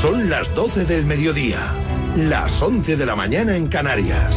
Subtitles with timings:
[0.00, 1.58] Son las 12 del mediodía,
[2.16, 4.36] las 11 de la mañana en Canarias.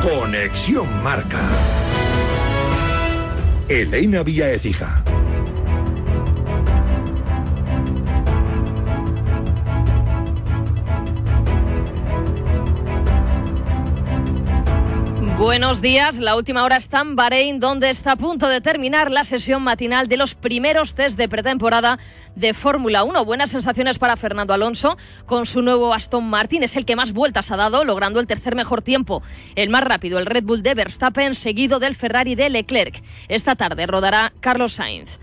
[0.00, 1.50] Conexión Marca.
[3.68, 5.02] Elena Vía Ecija.
[15.42, 19.24] Buenos días, la última hora está en Bahrein, donde está a punto de terminar la
[19.24, 21.98] sesión matinal de los primeros test de pretemporada
[22.36, 23.24] de Fórmula 1.
[23.24, 26.62] Buenas sensaciones para Fernando Alonso con su nuevo Aston Martin.
[26.62, 29.20] Es el que más vueltas ha dado, logrando el tercer mejor tiempo.
[29.56, 33.02] El más rápido, el Red Bull de Verstappen, seguido del Ferrari de Leclerc.
[33.26, 35.18] Esta tarde rodará Carlos Sainz.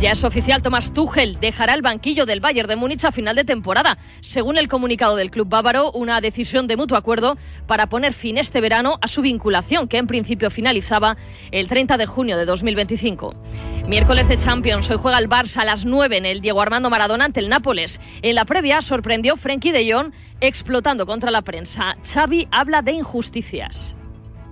[0.00, 3.44] Ya es oficial, Tomás Tuchel dejará el banquillo del Bayern de Múnich a final de
[3.44, 3.98] temporada.
[4.22, 7.36] Según el comunicado del club bávaro, una decisión de mutuo acuerdo
[7.66, 11.18] para poner fin este verano a su vinculación, que en principio finalizaba
[11.50, 13.34] el 30 de junio de 2025.
[13.88, 17.26] Miércoles de Champions, hoy juega el Barça a las 9 en el Diego Armando Maradona
[17.26, 18.00] ante el Nápoles.
[18.22, 21.98] En la previa sorprendió Frenkie de Jong explotando contra la prensa.
[22.02, 23.98] Xavi habla de injusticias.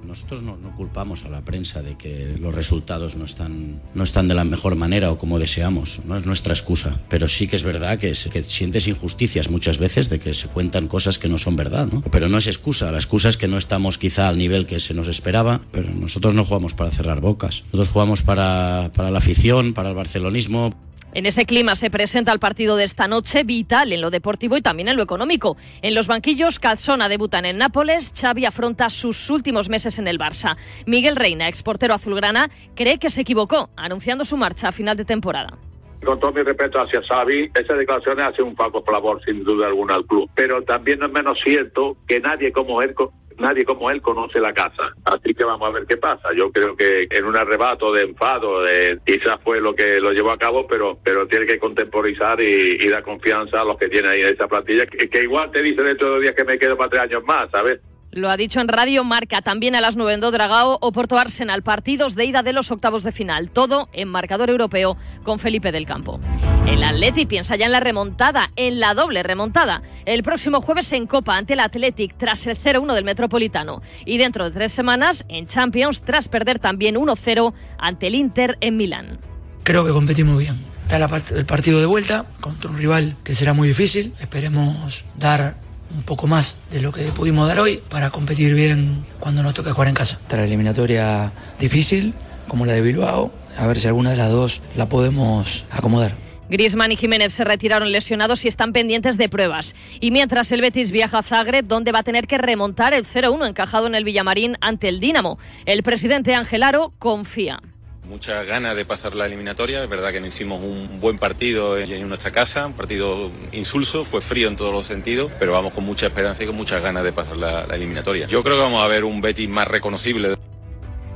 [0.09, 4.33] Nosotros no, culpamos a la prensa de que los resultados no están, no están de
[4.33, 7.99] la mejor manera o como deseamos, no es nuestra excusa, pero sí que es verdad
[7.99, 11.89] que, que sientes injusticias muchas veces de que se cuentan cosas que no son verdad,
[11.93, 12.01] ¿no?
[12.11, 14.95] pero no es excusa, la excusa es que no estamos quizá al nivel que se
[14.95, 19.75] nos esperaba, pero nosotros no jugamos para cerrar bocas, nosotros jugamos para, para la afición,
[19.75, 20.75] para el barcelonismo.
[21.15, 24.63] En ese clima se presenta el partido de esta noche, vital en lo deportivo y
[24.63, 25.57] también en lo económico.
[25.81, 30.57] En los banquillos, Calzona debuta en Nápoles, Xavi afronta sus últimos meses en el Barça.
[30.87, 35.57] Miguel Reina, exportero azulgrana, cree que se equivocó, anunciando su marcha a final de temporada.
[36.05, 39.97] Con todo mi respeto hacia Xavi, esa declaración hace un poco favor sin duda alguna
[39.97, 40.31] al club.
[40.35, 42.95] Pero también no es menos cierto que nadie como él
[43.39, 44.95] nadie como él conoce la casa.
[45.05, 46.29] Así que vamos a ver qué pasa.
[46.37, 50.33] Yo creo que en un arrebato de enfado, de, quizás fue lo que lo llevó
[50.33, 54.21] a cabo, pero pero tiene que contemporizar y, dar confianza a los que tiene ahí
[54.21, 57.03] en esa plantilla, que, igual te dice dentro de días que me quedo para tres
[57.03, 57.81] años más, ¿sabes?
[58.11, 62.15] Lo ha dicho en Radio Marca, también a las 9 en Dodragao, Oporto Arsenal, partidos
[62.15, 66.19] de ida de los octavos de final, todo en marcador europeo con Felipe del Campo.
[66.67, 69.83] El Atleti piensa ya en la remontada, en la doble remontada.
[70.07, 74.47] El próximo jueves en Copa ante el Athletic tras el 0-1 del Metropolitano y dentro
[74.47, 79.19] de tres semanas en Champions tras perder también 1-0 ante el Inter en Milán.
[79.65, 80.57] Creo que competimos bien.
[80.91, 84.15] Está el partido de vuelta contra un rival que será muy difícil.
[84.19, 89.43] Esperemos dar un poco más de lo que pudimos dar hoy para competir bien cuando
[89.43, 90.19] nos toque jugar en casa.
[90.21, 92.15] Está la eliminatoria difícil,
[92.47, 96.15] como la de Bilbao, a ver si alguna de las dos la podemos acomodar.
[96.51, 99.75] Griezmann y Jiménez se retiraron lesionados y están pendientes de pruebas.
[100.01, 103.49] Y mientras el Betis viaja a Zagreb, donde va a tener que remontar el 0-1
[103.49, 105.39] encajado en el Villamarín ante el Dinamo.
[105.67, 107.61] El presidente Angelaro confía
[108.09, 109.85] muchas ganas de pasar la eliminatoria.
[109.85, 114.21] Es verdad que no hicimos un buen partido en nuestra casa, un partido insulso, fue
[114.21, 117.13] frío en todos los sentidos, pero vamos con mucha esperanza y con muchas ganas de
[117.13, 118.27] pasar la, eliminatoria.
[118.27, 120.37] Yo creo que vamos a ver un Betis más reconocible.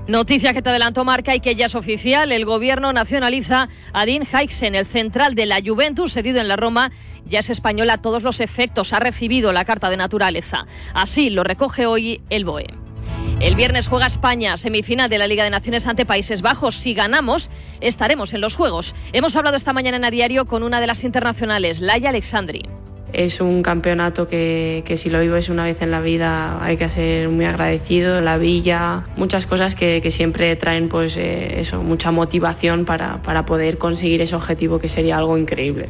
[0.06, 2.32] Noticia que te adelantó Marca y que ya es oficial.
[2.32, 6.90] El gobierno nacionaliza a Dean Haixen, el central de la Juventus, cedido en la Roma.
[7.24, 8.92] Ya es español a todos los efectos.
[8.92, 10.66] Ha recibido la carta de naturaleza.
[10.92, 12.81] Así lo recoge hoy el BOE.
[13.42, 16.76] El viernes juega España, semifinal de la Liga de Naciones ante Países Bajos.
[16.76, 18.94] Si ganamos, estaremos en los Juegos.
[19.12, 22.62] Hemos hablado esta mañana en a diario con una de las internacionales, Laia Alexandri.
[23.12, 26.88] Es un campeonato que, si lo vivo es una vez en la vida hay que
[26.88, 32.84] ser muy agradecido, la villa, muchas cosas que, siempre traen pues eh, eso, mucha motivación
[32.84, 35.88] para, para poder conseguir ese objetivo que sería algo increíble.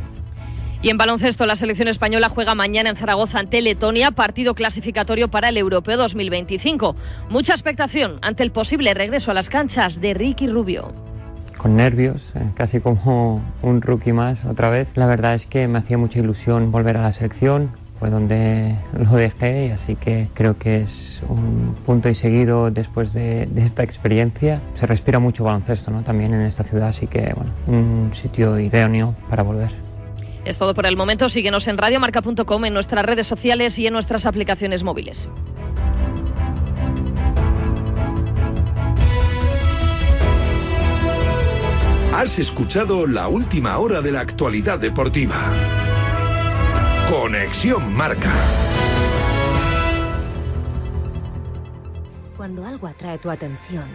[0.82, 5.50] Y en baloncesto, la selección española juega mañana en Zaragoza ante Letonia, partido clasificatorio para
[5.50, 6.96] el Europeo 2025.
[7.30, 10.92] Mucha expectación ante el posible regreso a las canchas de Ricky Rubio
[11.58, 14.96] con nervios, eh, casi como un rookie más otra vez.
[14.96, 19.12] La verdad es que me hacía mucha ilusión volver a la selección, fue donde lo
[19.12, 23.84] dejé y así que creo que es un punto y seguido después de, de, esta
[23.84, 24.60] experiencia.
[24.74, 26.02] Se respira mucho baloncesto ¿no?
[26.02, 29.70] también en esta ciudad, así que bueno, un sitio idóneo para volver.
[30.44, 31.28] Es todo por el momento.
[31.28, 35.28] Síguenos en radiomarca.com, en nuestras redes sociales y en nuestras aplicaciones móviles.
[42.14, 45.34] Has escuchado la última hora de la actualidad deportiva.
[47.08, 48.32] Conexión Marca.
[52.36, 53.88] Cuando algo atrae tu atención,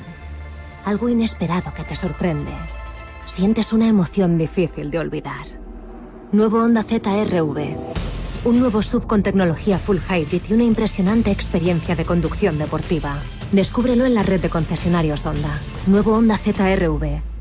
[0.85, 2.53] algo inesperado que te sorprende,
[3.25, 5.66] sientes una emoción difícil de olvidar.
[6.33, 7.77] Nuevo Honda ZRV.
[8.43, 13.21] Un nuevo sub con tecnología full hybrid y una impresionante experiencia de conducción deportiva.
[13.53, 15.57] Descúbrelo en la red de concesionarios Honda.
[15.87, 17.36] Nuevo Honda ZRV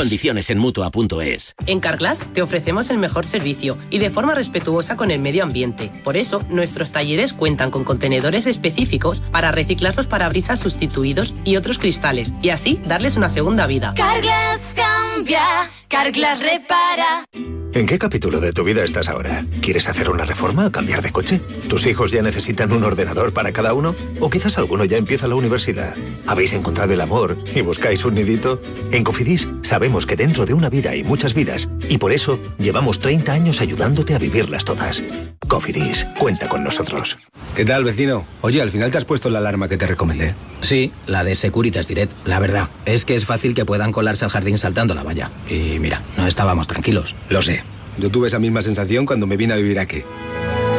[0.00, 1.54] Condiciones en mutua.es.
[1.66, 5.92] En Carglass te ofrecemos el mejor servicio y de forma respetuosa con el medio ambiente.
[6.02, 11.76] Por eso, nuestros talleres cuentan con contenedores específicos para reciclar los parabrisas sustituidos y otros
[11.76, 13.92] cristales y así darles una segunda vida.
[13.94, 17.59] Carglass cambia, Carglass repara.
[17.72, 19.44] ¿En qué capítulo de tu vida estás ahora?
[19.62, 21.40] ¿Quieres hacer una reforma o cambiar de coche?
[21.68, 23.94] ¿Tus hijos ya necesitan un ordenador para cada uno?
[24.18, 25.94] ¿O quizás alguno ya empieza la universidad?
[26.26, 28.60] ¿Habéis encontrado el amor y buscáis un nidito?
[28.90, 32.98] En Cofidis sabemos que dentro de una vida hay muchas vidas y por eso llevamos
[32.98, 35.04] 30 años ayudándote a vivirlas todas.
[35.46, 37.18] Cofidis, cuenta con nosotros.
[37.54, 38.26] ¿Qué tal, vecino?
[38.40, 40.34] Oye, al final te has puesto la alarma que te recomendé.
[40.60, 42.12] Sí, la de Securitas Direct.
[42.24, 45.30] La verdad, es que es fácil que puedan colarse al jardín saltando la valla.
[45.48, 47.16] Y mira, no estábamos tranquilos.
[47.28, 47.59] Lo sé.
[48.00, 50.02] Yo tuve esa misma sensación cuando me vine a vivir aquí.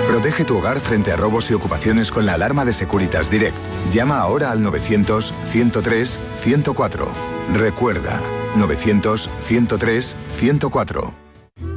[0.08, 3.56] Protege tu hogar frente a robos y ocupaciones con la alarma de Securitas Direct.
[3.94, 7.08] Llama ahora al 900-103-104.
[7.54, 8.22] Recuerda,
[8.58, 11.21] 900-103-104.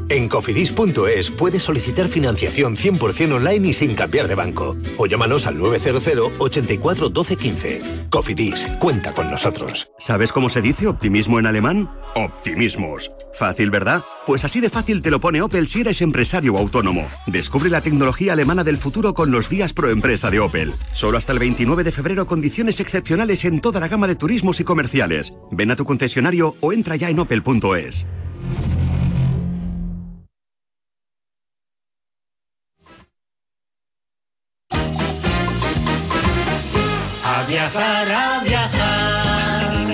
[0.09, 4.77] En cofidis.es puedes solicitar financiación 100% online y sin cambiar de banco.
[4.99, 7.83] O llámanos al 900 84 12 15.
[8.11, 9.91] Cofidis, cuenta con nosotros.
[9.99, 11.91] ¿Sabes cómo se dice optimismo en alemán?
[12.17, 13.11] Optimismos.
[13.33, 14.05] Fácil, ¿verdad?
[14.27, 17.09] Pues así de fácil te lo pone Opel si eres empresario autónomo.
[17.27, 20.73] Descubre la tecnología alemana del futuro con los días pro empresa de Opel.
[20.93, 24.65] Solo hasta el 29 de febrero condiciones excepcionales en toda la gama de turismos y
[24.65, 25.35] comerciales.
[25.51, 28.07] Ven a tu concesionario o entra ya en opel.es.
[37.49, 39.87] viajar, a viajar,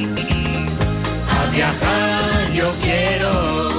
[1.29, 3.71] a viajar yo quiero.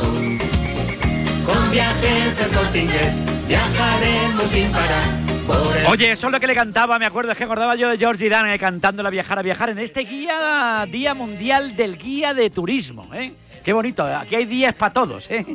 [1.45, 5.21] Con viajes el corte inglés, viajaremos sin parar.
[5.89, 8.29] Oye, eso es lo que le cantaba, me acuerdo, es que acordaba yo de George
[8.29, 12.49] Dan eh, cantando la viajar a viajar en este guía, Día Mundial del Guía de
[12.49, 13.33] Turismo, ¿eh?
[13.63, 15.45] Qué bonito, aquí hay días para todos, ¿eh?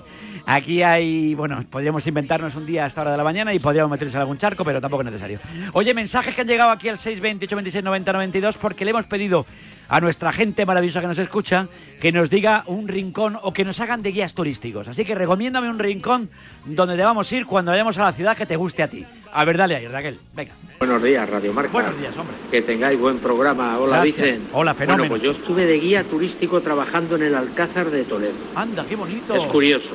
[0.48, 3.90] Aquí hay, bueno, podríamos inventarnos un día a esta hora de la mañana y podríamos
[3.90, 5.40] meternos en algún charco, pero tampoco es necesario.
[5.72, 9.44] Oye, mensajes que han llegado aquí al 628 26 90 92 porque le hemos pedido
[9.88, 11.66] a nuestra gente maravillosa que nos escucha
[12.00, 14.87] que nos diga un rincón o que nos hagan de guías turísticos.
[14.87, 16.28] Así que recomiéndame un rincón
[16.64, 19.04] donde debamos ir cuando vayamos a la ciudad que te guste a ti.
[19.32, 20.52] A ver, dale ahí, Raquel, venga.
[20.78, 21.72] Buenos días, Radio Marca.
[21.72, 22.37] Buenos días, hombre.
[22.50, 23.78] Que tengáis buen programa.
[23.78, 24.16] Hola, Gracias.
[24.16, 24.49] Vicen.
[24.52, 25.08] Hola, fenómeno.
[25.08, 28.34] Bueno, pues yo estuve de guía turístico trabajando en el Alcázar de Toledo.
[28.54, 29.34] Anda, qué bonito.
[29.34, 29.94] Es curioso.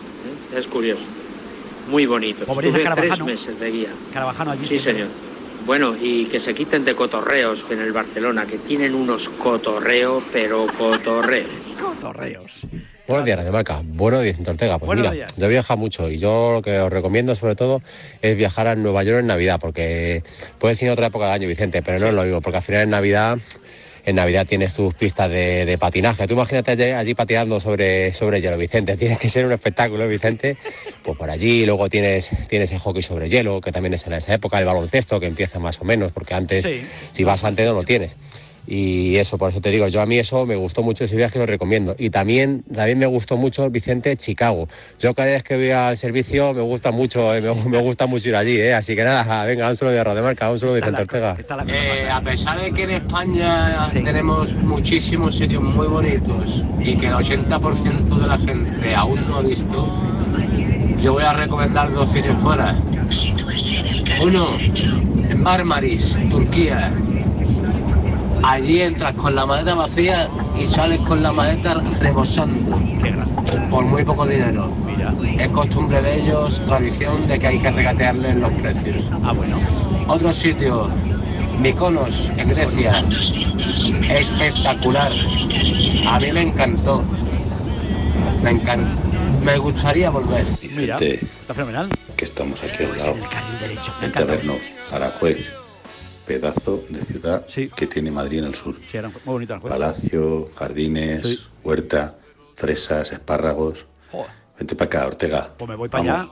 [0.56, 1.04] Es curioso.
[1.90, 2.42] Muy bonito.
[2.42, 3.26] Estuve tres Carabajano.
[3.26, 3.90] meses de guía.
[4.14, 4.64] Carabajano allí.
[4.64, 4.94] Sí, siempre.
[4.94, 5.08] señor.
[5.66, 10.66] Bueno, y que se quiten de cotorreos en el Barcelona, que tienen unos cotorreos, pero
[10.78, 11.50] cotorreos.
[11.82, 12.66] Cotorreos.
[13.08, 13.82] Buenos días, Radio Marca.
[13.84, 14.80] Buenos días, Ortega.
[14.80, 15.36] Pues Buenos mira, días.
[15.38, 17.82] yo viajo mucho y yo lo que os recomiendo sobre todo
[18.22, 20.24] es viajar a Nueva York en Navidad, porque
[20.58, 22.64] puedes ir en otra época del año, Vicente, pero no es lo mismo, porque al
[22.64, 23.38] final en Navidad,
[24.06, 26.28] en Navidad tienes tus pistas de, de patinaje.
[26.28, 28.98] Tú imagínate allí, allí patinando sobre, sobre hielo, Vicente.
[29.02, 30.58] Tienes que ser un espectáculo, Vicente.
[31.04, 34.34] Pues por allí, luego tienes, tienes el hockey sobre hielo, que también es en esa
[34.34, 36.82] época, el baloncesto, que empieza más o menos, porque antes, Sí.
[37.12, 38.16] si vas antes no lo tienes.
[38.74, 41.38] Y eso, por eso te digo, yo a mí eso me gustó mucho ese viaje
[41.38, 41.94] y lo recomiendo.
[42.00, 44.70] Y también, también me gustó mucho, Vicente, Chicago.
[44.98, 48.30] Yo cada vez que voy al servicio me gusta mucho, eh, me, me gusta mucho
[48.30, 48.74] ir allí, eh.
[48.74, 51.36] así que nada, venga, un solo de Radiomarca, un solo de Vicente Ortega.
[51.68, 57.16] Eh, a pesar de que en España tenemos muchísimos sitios muy bonitos y que el
[57.16, 59.86] 80% de la gente aún no ha visto,
[61.02, 62.74] yo voy a recomendar dos sitios fuera.
[64.22, 64.48] Uno,
[65.30, 66.94] en Marmaris, Turquía.
[68.44, 70.30] Allí entras con la maleta vacía
[70.60, 72.80] y sales con la maleta rebosando.
[73.70, 74.74] Por muy poco dinero.
[75.38, 79.10] Es costumbre de ellos, tradición de que hay que regatearles los precios.
[79.24, 79.58] Ah, bueno.
[80.08, 80.90] Otro sitio,
[81.62, 83.04] Mykonos, en Grecia.
[84.10, 85.12] Espectacular.
[86.08, 87.04] A mí me encantó.
[88.44, 89.02] Me encanta.
[89.44, 90.46] Me gustaría volver.
[90.76, 91.90] Mira, está fenomenal.
[92.16, 93.16] que estamos aquí al lado.
[93.60, 93.94] derecho.
[94.02, 94.58] Vente a vernos,
[94.92, 95.52] Aranjuez,
[96.26, 98.76] pedazo de ciudad que tiene Madrid en el sur.
[98.90, 99.54] Sí, era muy bonito.
[99.54, 99.74] Aranjuez.
[99.74, 102.16] Palacio, jardines, huerta,
[102.56, 103.86] fresas, espárragos.
[104.12, 104.32] Joder.
[104.58, 105.50] Vente para acá, Ortega.
[105.58, 106.30] Pues me voy para allá.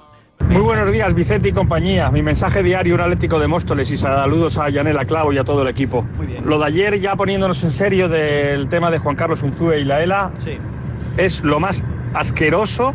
[0.47, 2.09] Muy buenos días, Vicente y compañía.
[2.11, 5.61] Mi mensaje diario, un Atlético de Móstoles y saludos a Yanela Clavo y a todo
[5.61, 6.05] el equipo.
[6.43, 10.01] Lo de ayer, ya poniéndonos en serio del tema de Juan Carlos Unzúe y la
[10.01, 10.31] ELA,
[11.17, 12.93] es lo más asqueroso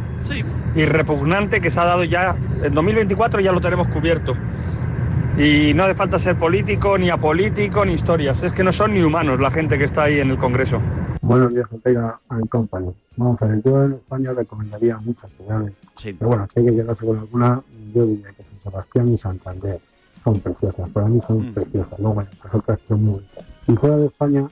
[0.75, 2.35] y repugnante que se ha dado ya.
[2.63, 4.37] En 2024 ya lo tenemos cubierto.
[5.37, 8.41] Y no hace falta ser político, ni apolítico, ni historias.
[8.45, 10.81] Es que no son ni humanos la gente que está ahí en el Congreso.
[11.23, 12.95] Buenos días, Ortega and Company.
[13.17, 15.73] Vamos a ver, yo en España recomendaría muchas ciudades.
[16.05, 17.61] Pero bueno, si hay que quedarse con alguna,
[17.93, 19.81] yo diría que San Sebastián y Santander
[20.23, 20.89] son preciosas.
[20.91, 21.99] Para mí son preciosas.
[21.99, 23.45] Luego, bueno, las otras son muy bonitas.
[23.67, 24.49] Y fuera de España,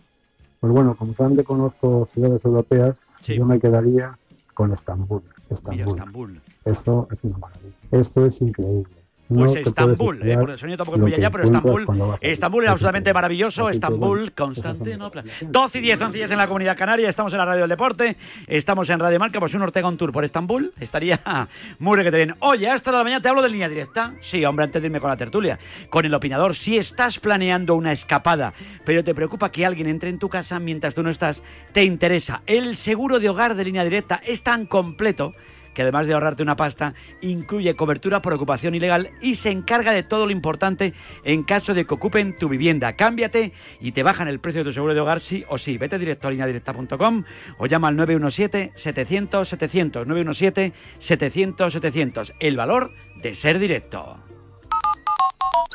[0.59, 4.19] pues bueno, como solamente conozco ciudades europeas, yo me quedaría
[4.53, 5.23] con Estambul.
[5.49, 5.89] Estambul.
[5.89, 6.41] Estambul.
[6.65, 7.77] Eso es una maravilla.
[7.93, 9.02] Esto es increíble.
[9.35, 11.87] Pues te Estambul, eh, porque el sonido tampoco es muy que allá, pero Estambul,
[12.21, 13.67] Estambul es absolutamente maravilloso.
[13.67, 15.25] Que, Estambul, Constantinopla.
[15.41, 17.09] 12 y 10, 11 y 10 en la Comunidad Canaria.
[17.09, 18.17] Estamos en la Radio del Deporte.
[18.47, 19.41] Estamos en Radio Marca.
[19.41, 20.73] Pues un Ortega un tour por Estambul.
[20.81, 21.21] Estaría
[21.79, 22.35] muy requete bien.
[22.41, 24.15] Oye, hasta la mañana te hablo de línea directa.
[24.21, 25.59] Sí, hombre, antes de irme con la tertulia.
[25.89, 26.55] Con el opinador.
[26.55, 28.53] Si estás planeando una escapada,
[28.85, 32.43] pero te preocupa que alguien entre en tu casa mientras tú no estás, te interesa.
[32.47, 35.35] El seguro de hogar de línea directa es tan completo
[35.75, 40.03] que además de ahorrarte una pasta, incluye cobertura por ocupación ilegal y se encarga de
[40.03, 42.95] todo lo importante en caso de que ocupen tu vivienda.
[42.95, 45.77] Cámbiate y te bajan el precio de tu seguro de hogar sí o sí.
[45.79, 47.25] Vete directo a lineadirecta.com
[47.59, 50.73] o llama al 917-700-700.
[51.01, 52.35] 917-700-700.
[52.41, 54.19] El valor de ser directo.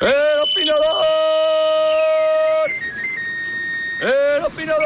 [0.01, 0.87] ¡El opinador!
[4.01, 4.85] ¡El opinador!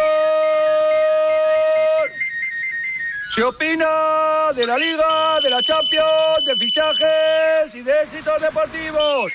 [3.33, 9.31] Se opina de la Liga, de la Champions, de fichajes y de éxitos deportivos.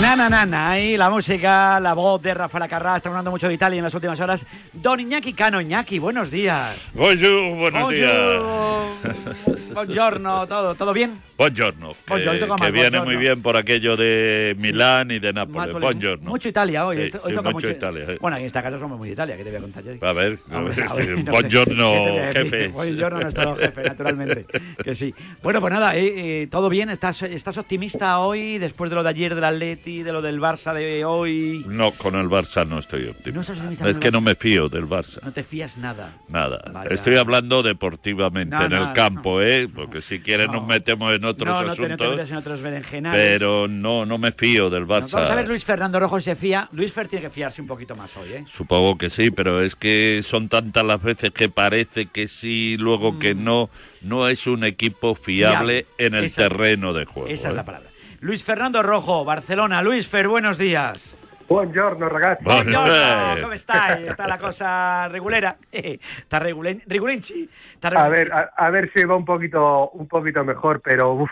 [0.00, 3.48] Na, na, na, na, ahí la música, la voz de Rafael Carrá, está hablando mucho
[3.48, 4.46] de Italia en las últimas horas.
[4.72, 6.76] Don Iñaki Cano, Iñaki, buenos días.
[6.94, 7.94] Bonjour, buenos Bonjour.
[7.94, 9.58] días.
[9.74, 11.20] Buongiorno, todo, ¿todo bien?
[11.36, 11.92] Buongiorno.
[11.92, 13.04] Que, Buongiorno, que viene buongiorno.
[13.04, 15.68] muy bien por aquello de Milán y de Nápoles.
[15.68, 15.80] Nápoles.
[15.82, 16.30] Buongiorno.
[16.30, 16.96] Mucho Italia hoy.
[16.96, 18.18] Sí, hoy sí, toca mucho Italia, eh.
[18.20, 19.92] Bueno, aquí en esta casa somos muy de Italia, ¿qué te voy a contar yo?
[20.06, 21.94] A ver, A ver, a sí, ver, no buongiorno,
[22.34, 22.68] jefe.
[22.68, 24.46] Buongiorno, nuestro jefe, naturalmente.
[24.82, 25.14] Que sí.
[25.42, 26.90] Bueno, pues nada, eh, eh, ¿todo bien?
[26.90, 30.74] ¿Estás, ¿Estás optimista hoy después de lo de ayer del Atleti, de lo del Barça
[30.74, 31.64] de hoy?
[31.66, 33.54] No, con el Barça no estoy ¿No optimista.
[33.54, 35.20] con es que no me fío del Barça.
[35.22, 36.12] No te fías nada.
[36.28, 36.62] Nada.
[36.72, 36.90] Vaya.
[36.94, 39.66] Estoy hablando deportivamente No, en no, el campo, ¿eh?
[39.74, 42.10] Porque si quieres nos metemos en otros no, no te, no te asuntos.
[42.10, 43.20] metas en otros berenjenales.
[43.38, 45.12] pero no, no me fío del Barça.
[45.12, 46.68] Vamos a ver Luis Fernando Rojo se fía.
[46.72, 48.44] Luis Fer tiene que fiarse un poquito más hoy, ¿eh?
[48.52, 53.18] Supongo que sí, pero es que son tantas las veces que parece que sí, luego
[53.18, 53.70] que no.
[54.02, 55.86] No es un equipo fiable Fiable.
[55.98, 57.28] en el Esa- terreno de juego.
[57.28, 57.56] Esa es ¿eh?
[57.56, 57.88] la palabra.
[58.20, 59.82] Luis Fernando Rojo, Barcelona.
[59.82, 61.16] Luis Fer, buenos días.
[61.48, 62.44] Buongiorno ragazzi.
[62.44, 63.94] Buongiorno, ¿cómo está?
[63.94, 65.56] Está la cosa regulera.
[65.72, 67.48] Está regulen, regulenchi.
[67.82, 71.30] A ver, a, a ver si va un poquito, un poquito mejor, pero uf,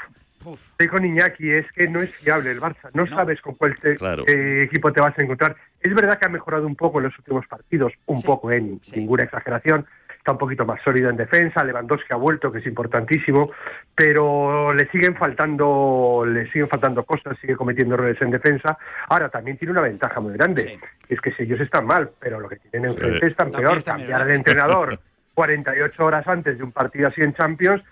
[0.70, 2.88] estoy con Iñaki, es que no es fiable el Barça.
[2.94, 4.24] No, sabes con cuál te- Claro.
[4.24, 5.54] qué equipo te vas a encontrar.
[5.80, 8.60] Es verdad que ha mejorado un poco en los últimos partidos, un poco, ¿eh?
[8.60, 9.84] Ni- ninguna exageración.
[10.26, 13.52] Está un poquito más sólido en defensa, Lewandowski ha vuelto, que es importantísimo,
[13.94, 18.76] pero le siguen faltando, le siguen faltando cosas, sigue cometiendo errores en defensa.
[19.08, 22.40] Ahora también tiene una ventaja muy grande, que es que si ellos están mal, pero
[22.40, 23.26] lo que tienen enfrente Sí.
[23.26, 24.98] están También peor, cambiar de entrenador
[25.34, 27.84] 48 horas antes de un partido así en Champions,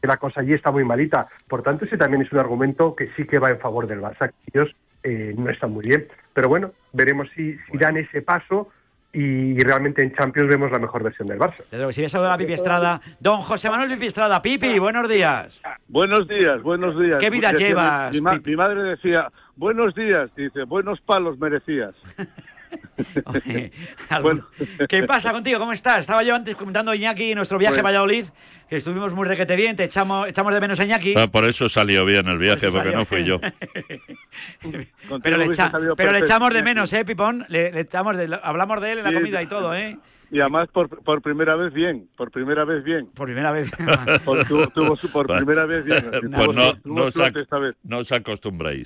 [0.00, 1.28] que la cosa allí está muy malita.
[1.46, 4.30] Por tanto, ese también es un argumento que sí que va en favor del Barça.
[4.30, 6.08] que Ellos eh, no están muy bien.
[6.32, 8.70] Pero bueno, veremos si, si dan ese paso
[9.12, 11.58] y realmente en Champions vemos la mejor versión del Barça.
[11.58, 13.00] Desde luego, si ves a Pipi Estrada.
[13.20, 14.40] Don José Manuel Pipi Estrada.
[14.40, 15.60] Pipi, buenos días.
[15.88, 17.18] Buenos días, buenos días.
[17.20, 18.50] ¿Qué vida llevas, Mi, mi ma- Pipi?
[18.50, 21.94] mi madre decía, buenos días, dice, buenos palos merecías.
[24.88, 25.58] ¿Qué pasa contigo?
[25.58, 25.98] ¿Cómo estás?
[26.00, 27.88] Estaba yo antes comentando a Iñaki nuestro viaje Bueno.
[27.88, 28.26] a Valladolid,
[28.68, 31.14] que estuvimos muy requete bien, te echamos, echamos de menos a Iñaki.
[31.16, 33.40] Ah, por eso salió bien el viaje, Por porque salió no fui yo.
[35.22, 37.44] Pero le, echa- pero le echamos de menos, ¿eh, Pipón?
[37.48, 39.98] Le, le echamos de, hablamos de él en la Sí, comida y todo, ¿eh?
[40.32, 43.06] Y además por, por primera vez bien, por primera vez bien.
[43.14, 43.70] Por primera vez.
[44.24, 45.98] Por, tuvo, tuvo su- por primera vez bien.
[45.98, 47.76] así, Pues tuvo- no, tuvo no, os suerte ac- esta vez.
[47.84, 48.10] no os.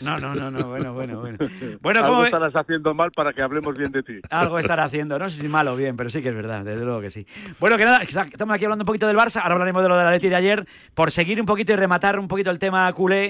[0.03, 1.39] No, no, no, no, bueno, bueno, bueno.
[1.81, 4.15] Bueno, Algo ¿cómo ve- estarás haciendo mal para que hablemos bien de ti.
[4.31, 6.85] Algo estará haciendo, no sé si malo o bien, pero sí que es verdad, desde
[6.85, 7.25] luego que sí.
[7.61, 10.05] Bueno, que nada, estamos aquí hablando un poquito del Barça, ahora hablaremos de lo de
[10.05, 13.29] la Leti de ayer, por seguir un poquito y rematar un poquito el tema culé.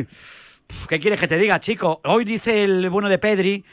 [0.00, 0.06] eh,
[0.88, 2.00] ¿Qué quieres que te diga, chico?
[2.04, 3.64] Hoy dice el bueno de Pedri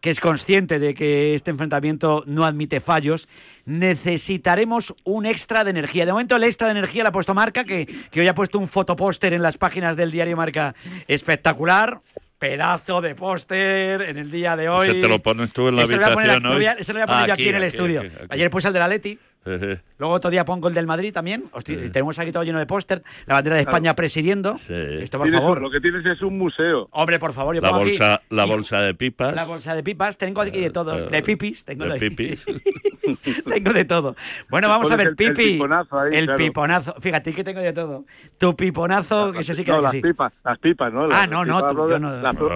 [0.00, 3.26] que es consciente de que este enfrentamiento no admite fallos,
[3.64, 6.04] necesitaremos un extra de energía.
[6.04, 8.58] De momento el extra de energía lo ha puesto Marca, que, que hoy ha puesto
[8.58, 10.74] un fotopóster en las páginas del diario Marca
[11.08, 12.00] espectacular.
[12.36, 14.88] Pedazo de póster en el día de hoy.
[14.88, 16.66] Ese te lo pones tú en la lo voy a poner habitación aquí- lo voy
[16.66, 16.76] a- hoy.
[16.80, 18.00] ese lo voy a poner Ah, yo aquí, en el aquí, estudio.
[18.00, 18.10] aquí.
[18.28, 19.18] Ayer puse el de la Leti.
[19.44, 21.44] Luego otro día pongo el del Madrid también.
[21.52, 23.02] Hostia, Tenemos aquí todo lleno de póster.
[23.26, 23.76] La bandera de Claro.
[23.76, 24.56] España presidiendo.
[24.68, 25.60] Esto, por favor.
[25.60, 26.88] Lo que tienes es un museo.
[26.92, 29.34] Hombre, por favor, yo La pongo aquí bolsa, la bolsa de pipas.
[29.34, 30.16] la bolsa de pipas.
[30.18, 31.02] Tengo aquí de todos.
[31.04, 31.64] eh, De pipis.
[31.64, 32.44] Tengo de de- pipis.
[33.46, 34.16] tengo de todo.
[34.48, 35.24] Bueno, vamos a ver, Pipi.
[35.42, 35.98] El piponazo.
[36.00, 36.94] Ahí, el piponazo.
[37.00, 38.04] Fíjate que tengo de todo.
[38.38, 41.08] Tu piponazo, que se sí que No, las pipas, las pipas, ¿no?
[41.12, 42.08] ah, no, no, hablo, yo de, no.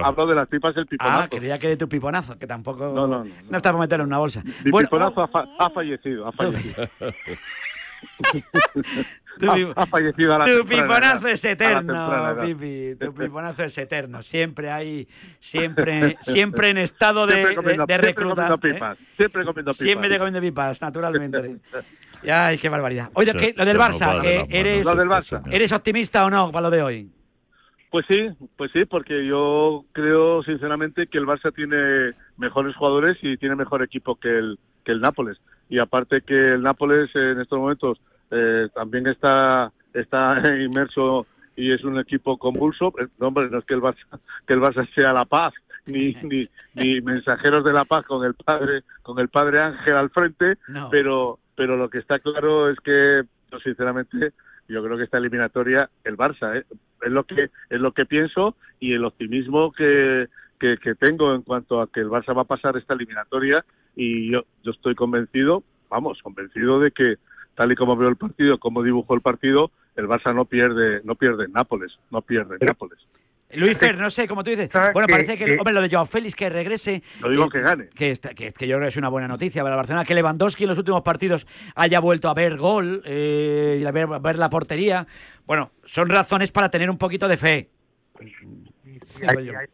[0.03, 1.19] hablo de las pipas, el piponazo.
[1.23, 2.85] Ah, creía que de tu piponazo, que tampoco.
[2.93, 3.23] No, no.
[3.23, 4.41] No, no está para meterlo en una bolsa.
[4.63, 6.78] Mi bueno, piponazo ha, ha, fallecido, ha fallecido.
[9.39, 12.95] Tu, ha, ha, fallecido a la tu piponazo es eterno, Pipi.
[12.95, 14.21] Tu piponazo es eterno.
[14.21, 15.07] Siempre hay,
[15.39, 18.47] siempre, siempre en estado de, siempre de, de recluta.
[18.47, 18.99] Siempre pipas.
[18.99, 19.05] ¿eh?
[19.17, 19.85] Siempre comiendo pipas.
[19.85, 21.57] Siempre te comiendo pipas, naturalmente.
[22.29, 23.09] Ay, qué barbaridad.
[23.13, 25.41] Oye, ¿qué, lo del Barça, eh, ¿eres, lo del Barça.
[25.49, 27.11] ¿eres optimista o no para lo de hoy?
[27.89, 33.37] Pues sí, pues sí, porque yo creo sinceramente que el Barça tiene mejores jugadores y
[33.37, 35.37] tiene mejor equipo que el que el Nápoles.
[35.69, 41.83] Y aparte que el Nápoles en estos momentos eh, también está está inmerso y es
[41.83, 42.93] un equipo convulso.
[43.19, 45.53] No, hombre, no es que el Barça que el Barça sea la paz
[45.85, 50.09] ni, ni, ni mensajeros de la paz con el padre con el padre Ángel al
[50.09, 50.89] frente, no.
[50.89, 54.33] pero pero lo que está claro es que yo sinceramente
[54.67, 56.65] yo creo que esta eliminatoria el Barça ¿eh?
[57.01, 60.27] es lo que es lo que pienso y el optimismo que,
[60.59, 63.63] que, que, tengo en cuanto a que el Barça va a pasar esta eliminatoria
[63.95, 67.15] y yo yo estoy convencido vamos convencido de que
[67.55, 71.15] tal y como veo el partido como dibujo el partido el Barça no pierde no
[71.15, 72.99] pierde en Nápoles no pierde en Nápoles
[73.51, 74.69] Luis Fer, no sé, como tú dices.
[74.93, 77.01] Bueno, parece que, hombre, lo de Joao Félix que regrese.
[77.19, 77.87] No digo eh, que gane.
[77.89, 80.05] Que, que, que, yo creo que es una buena noticia para el Barcelona.
[80.05, 84.07] Que Lewandowski en los últimos partidos haya vuelto a ver gol eh, y a ver,
[84.13, 85.07] a ver, la portería.
[85.47, 87.69] Bueno, son razones para tener un poquito de fe.
[89.27, 89.67] Hay, hay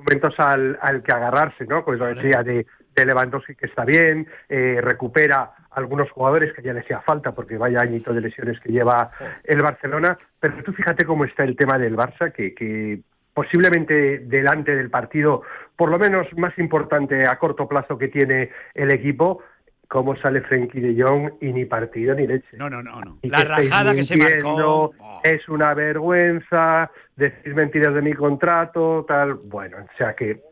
[0.00, 1.84] momentos al, al, que agarrarse, ¿no?
[1.84, 6.72] Pues lo decía de, de Lewandowski que está bien, eh, recupera algunos jugadores que ya
[6.72, 9.10] le hacía falta porque vaya añito de lesiones que lleva
[9.44, 10.18] el Barcelona.
[10.38, 13.00] Pero tú fíjate cómo está el tema del Barça, que, que
[13.32, 15.42] posiblemente delante del partido,
[15.76, 19.42] por lo menos más importante a corto plazo que tiene el equipo,
[19.90, 22.56] cómo sale Frenkie de Jong y ni partido ni leche.
[22.56, 23.00] No, no, no.
[23.00, 23.18] no.
[23.22, 24.92] Y La rajada que se marcó.
[24.96, 25.20] Oh.
[25.24, 29.34] Es una vergüenza, decir mentiras de mi contrato, tal.
[29.34, 30.42] Bueno, o sea que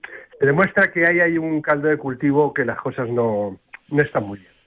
[0.41, 3.61] demuestra que ahí hay un caldo de cultivo que las cosas no,
[3.91, 4.58] no están muy bien.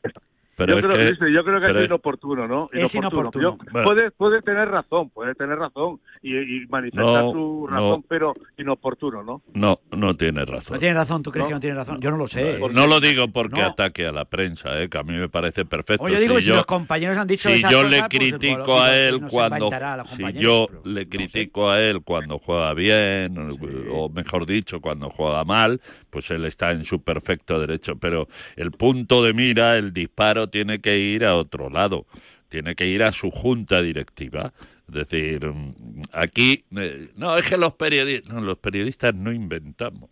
[0.65, 2.69] Pero yo, es creo, que, yo creo que pero es inoportuno, ¿no?
[2.71, 3.57] Es inoportuno.
[3.57, 3.87] Yo- Bueno.
[3.87, 7.75] puede, puede tener razón, puede tener razón y, y manifestar No, su no.
[7.75, 9.41] razón, pero inoportuno, ¿no?
[9.53, 10.73] No, no tiene razón.
[10.75, 11.47] No tiene razón, ¿tú crees ¿No?
[11.49, 11.99] que no tiene razón?
[12.01, 12.59] Yo no lo sé.
[12.71, 13.67] No lo digo porque No.
[13.67, 14.89] ataque a la prensa, ¿eh?
[14.89, 16.03] que a mí me parece perfecto.
[16.03, 18.09] Oye, yo digo Si que si yo- los compañeros han dicho si yo le pues,
[18.09, 22.37] critico pues, a él no cuando a si yo le no critico a él cuando
[22.39, 27.59] juega bien o- o mejor dicho cuando juega mal pues él está en su perfecto
[27.59, 32.05] derecho pero el punto de mira el disparo tiene que ir a otro lado
[32.49, 34.53] tiene que ir a su junta directiva
[34.87, 40.09] es decir mm, aquí eh, no es que los periodistas no, los periodistas no inventamos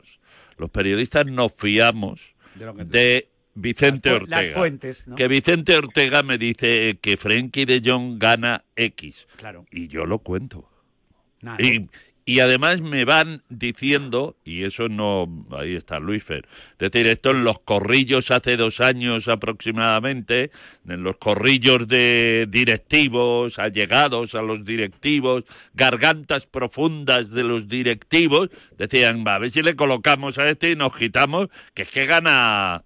[0.57, 4.57] los periodistas nos fiamos De Vicente Las fu- las Ortega.
[4.57, 5.15] fuentes, ¿no?
[5.15, 9.27] Que Vicente Ortega me dice que Frenkie de Jong gana X.
[9.37, 9.65] Claro.
[9.71, 10.69] Y yo lo cuento.
[11.41, 11.57] Nada.
[11.61, 11.89] Y,
[12.29, 17.31] y además me van diciendo, y eso no, ahí está Luis Fer, es decir, esto
[17.31, 20.51] en los corrillos hace dos años aproximadamente,
[20.87, 29.23] en los corrillos de directivos, allegados a los directivos, gargantas profundas de los directivos, decían,
[29.25, 32.83] va, a ver si le colocamos a este y nos quitamos, que es que gana...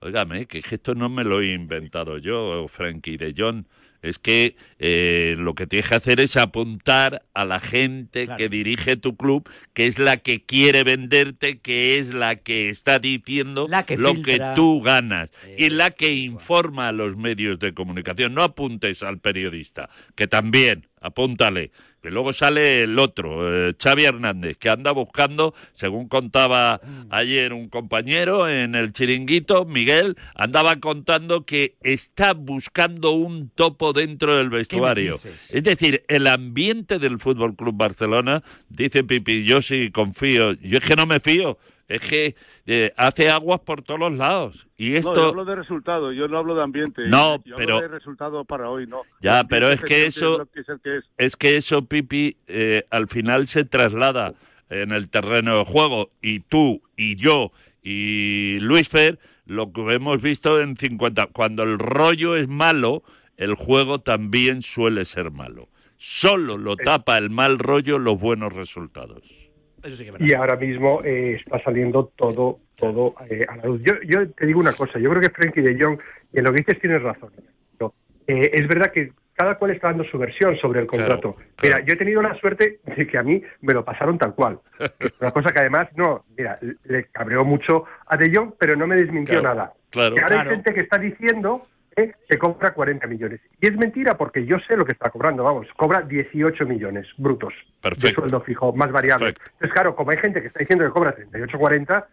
[0.00, 3.64] Óigame, que es que esto no me lo he inventado yo, Frankie de Jong.
[4.02, 8.36] Es que eh, lo que tienes que hacer es apuntar a la gente Claro.
[8.38, 12.98] que dirige tu club, que es la que quiere venderte, que es la que está
[12.98, 14.50] diciendo La que lo filtra.
[14.50, 18.34] que tú ganas y la que informa a los medios de comunicación.
[18.34, 21.70] No apuntes al periodista, que también, apúntale.
[22.02, 27.06] Que luego sale el otro, eh, Xavi Hernández, que anda buscando, según contaba Mm.
[27.10, 34.36] ayer un compañero en el chiringuito, Miguel, andaba contando que está buscando un topo dentro
[34.36, 35.20] del vestuario.
[35.50, 40.84] Es decir, el ambiente del Fútbol Club Barcelona, dice Pipi, yo sí confío, yo es
[40.84, 41.56] que no me fío,
[41.88, 42.34] es que
[42.66, 44.66] eh, hace aguas por todos los lados.
[44.76, 47.02] Y No, yo esto, hablo de resultado, yo no hablo de ambiente.
[47.08, 49.02] No, yo pero- hablo de resultado para hoy, no.
[49.20, 50.48] Ya, pero es que es eso-
[50.82, 54.34] que es que eso, Pipi, eh, al final se traslada
[54.70, 56.10] en el terreno de juego.
[56.22, 61.26] Y tú, y yo, y Luis Fer, lo que hemos visto en 50.
[61.26, 63.02] Cuando el rollo es malo,
[63.36, 65.68] el juego también suele ser malo.
[65.98, 69.22] Solo lo tapa el mal rollo los buenos resultados.
[69.82, 70.26] Eso sí que es verdad.
[70.26, 73.80] y ahora mismo eh, está saliendo todo todo eh, a la luz.
[73.84, 76.00] Yo, yo te digo una cosa, yo creo que Frenkie de Jong,
[76.32, 77.30] y en lo que dices tienes razón.
[77.78, 77.94] Pero,
[78.26, 81.36] eh, es verdad que cada cual está dando su versión sobre el contrato.
[81.62, 84.58] Mira, yo he tenido la suerte de que a mí me lo pasaron tal cual.
[85.20, 88.96] Una cosa que además, no, mira, le cabreó mucho a De Jong, pero no me
[88.96, 89.72] desmintió nada.
[89.90, 90.50] Claro, que ahora claro.
[90.50, 93.40] hay gente que está diciendo eh, que cobra 40 millones.
[93.60, 97.52] Y es mentira porque yo sé lo que está cobrando, vamos, cobra 18 millones brutos
[97.54, 98.20] de Perfecto.
[98.22, 99.28] sueldo fijo, más variable.
[99.28, 102.08] Entonces, claro, como hay gente que está diciendo que cobra 38, 40,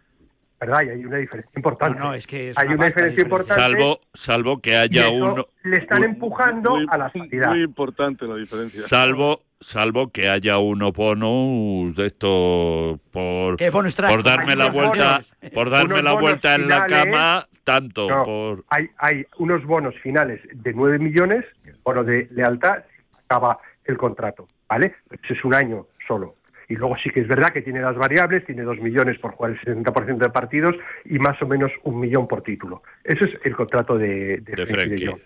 [0.60, 0.82] ¿verdad?
[0.82, 1.98] Y hay una diferencia importante.
[1.98, 3.52] No, no, es que es hay una una diferencia diferente.
[3.52, 3.62] importante.
[3.62, 7.48] Salvo, salvo que haya uno, le están empujando a la salida.
[7.48, 8.82] Muy importante la diferencia.
[8.82, 15.22] salvo, salvo que haya unos bonus de estos por, por darme la vuelta,
[15.54, 20.40] por darme la vuelta en la cama, tanto No, por hay, hay unos bonos finales
[20.52, 21.44] de 9 millones,
[21.82, 22.84] bono de lealtad,
[23.24, 24.94] acaba el contrato, ¿vale?
[25.10, 26.36] Ese es un año solo.
[26.68, 29.52] Y luego sí que es verdad que tiene las variables, tiene 2 millones por jugar
[29.52, 32.82] el 60% de partidos y más o menos un millón por título.
[33.02, 35.16] Ese es el contrato de, de, de Frenkie de.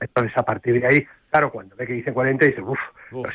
[0.00, 2.78] Entonces, a partir de ahí, claro, cuando ve que dicen 40, dice, uff,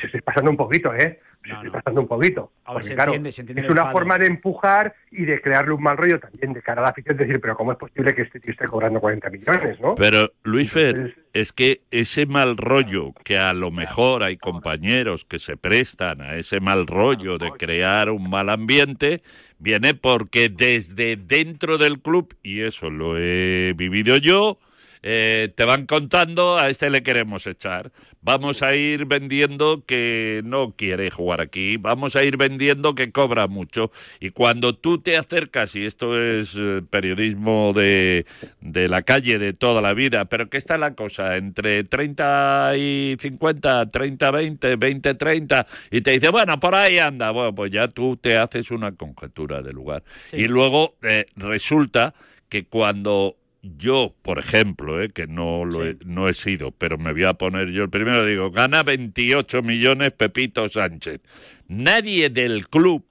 [0.00, 1.20] si estoy pasando un poquito, ¿eh?
[1.42, 2.52] Si estoy pasando un poquito.
[2.64, 5.40] A ver, Porque, se claro, entiende, se entiende es una forma de empujar y de
[5.40, 8.14] crearle un mal rollo también de cara a la afición, decir, pero ¿cómo es posible
[8.14, 9.94] que este tío esté cobrando 40 millones, no?
[9.94, 15.38] Pero, Luis Fer, es que ese mal rollo, que a lo mejor hay compañeros que
[15.38, 19.22] se prestan a ese mal rollo de crear un mal ambiente,
[19.58, 24.58] viene porque desde dentro del club, y eso lo he vivido yo,
[25.02, 27.90] eh, te van contando, a este le queremos echar.
[28.22, 33.46] Vamos a ir vendiendo que no quiere jugar aquí, vamos a ir vendiendo que cobra
[33.46, 33.90] mucho.
[34.20, 38.26] Y cuando tú te acercas, y esto es eh, periodismo de,
[38.60, 43.16] de la calle de toda la vida, pero que está la cosa entre 30 y
[43.18, 47.88] 50, 30, 20, 20, 30, y te dice, bueno, por ahí anda, bueno, pues ya
[47.88, 50.02] tú te haces una conjetura del lugar.
[50.32, 52.12] Y luego eh, resulta
[52.50, 57.12] que cuando yo, por ejemplo, eh, que no lo he, no he sido, pero me
[57.12, 61.20] voy a poner yo el primero, digo, gana 28 millones Pepito Sánchez.
[61.68, 63.04] Nadie del club,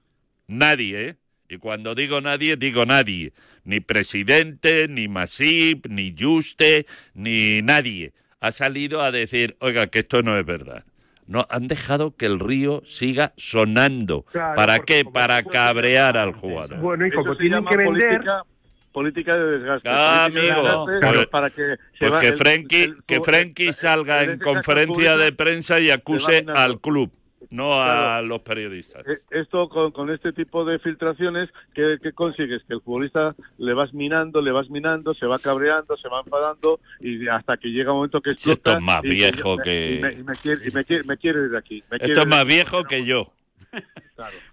[0.48, 1.16] nadie, ¿eh?
[1.48, 3.32] y cuando digo nadie, digo nadie,
[3.64, 10.22] ni presidente, ni Masip, ni Juste, ni nadie, ha salido a decir, oiga, que esto
[10.22, 10.84] no es verdad.
[11.26, 14.22] No, han dejado que el río siga sonando.
[14.32, 15.04] Claro, ¿Para qué?
[15.04, 16.80] Para cabrear al jugador.
[16.80, 18.08] Bueno, y como tienen que vender...
[18.08, 18.42] política,
[18.92, 19.88] política de desgaste.
[19.90, 20.86] Ah, Política de amigo.
[20.86, 25.16] desgaste para que se Pues va- que Frenkie, el- que Frenkie salga el- en conferencia
[25.16, 27.10] de prensa y acuse al club,
[27.50, 28.26] no a Claro.
[28.26, 29.06] los periodistas.
[29.06, 32.62] Eh, Esto con, con este tipo de filtraciones, ¿qué, qué consigues?
[32.66, 36.80] Que el futbolista le vas minando, le vas minando, se va cabreando, se va enfadando
[37.00, 38.70] y hasta que llega un momento que Si explota.
[38.72, 41.16] esto es más viejo me- que- Y me, y me quiere, y me quiere- me
[41.16, 41.84] quiere ir de aquí.
[41.90, 43.32] me Esto es más viejo que yo.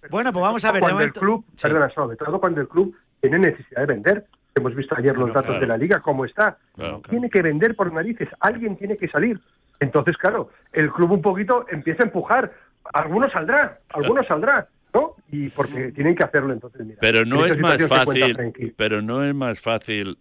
[0.10, 0.82] Bueno, pues vamos a ver.
[0.82, 4.26] Cuando el club, perdona, sobre todo cuando el club tiene necesidad de vender.
[4.56, 5.60] Hemos visto ayer los datos claro.
[5.60, 6.58] de la liga, cómo está.
[6.76, 9.40] Claro, Tiene que vender por narices, alguien tiene que salir.
[9.80, 12.52] Entonces, claro, el club un poquito empieza a empujar.
[12.94, 15.16] Algunos saldrá, algunos saldrá, ¿no?
[15.32, 16.86] Y porque tienen que hacerlo entonces.
[16.86, 18.74] Mira, Pero no en es más situación se encuentra fácil, Frenkie.
[18.76, 20.18] pero no es más fácil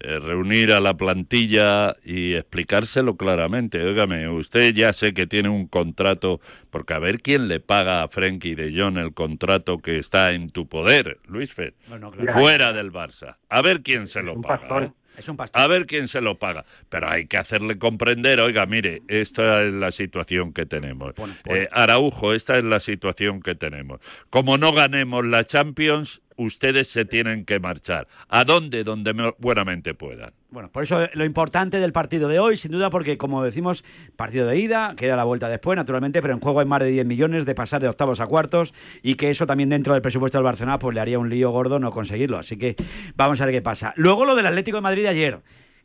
[0.00, 3.82] eh, reunir a la plantilla y explicárselo claramente.
[3.82, 8.08] Óigame, usted ya sé que tiene un contrato, porque a ver quién le paga a
[8.08, 11.54] Frenkie de Jong el contrato que está en tu poder, Luis
[11.88, 12.32] Bueno, claro.
[12.32, 13.36] fuera del Barça.
[13.48, 14.84] A ver quién se lo paga.
[14.84, 14.92] ¿eh?
[15.18, 15.60] Es un pastor.
[15.60, 16.64] A ver quién se lo paga.
[16.88, 21.14] Pero hay que hacerle comprender, oiga, mire, esta es la situación que tenemos.
[21.46, 24.00] Eh, Araujo, esta es la situación que tenemos.
[24.30, 28.08] Como no ganemos la Champions, ustedes se tienen que marchar.
[28.28, 28.82] ¿A dónde?
[28.84, 30.32] Donde me- buenamente puedan.
[30.50, 33.84] Bueno, por eso lo importante del partido de hoy, sin duda, porque como decimos,
[34.16, 37.04] partido de ida, queda la vuelta después, naturalmente, pero en juego hay más de 10
[37.04, 38.72] millones de pasar de octavos a cuartos
[39.02, 41.78] y que eso también dentro del presupuesto del Barcelona pues le haría un lío gordo
[41.78, 42.38] no conseguirlo.
[42.38, 42.76] Así que
[43.14, 43.92] vamos a ver qué pasa.
[43.96, 45.40] Luego lo del Atlético de Madrid de ayer,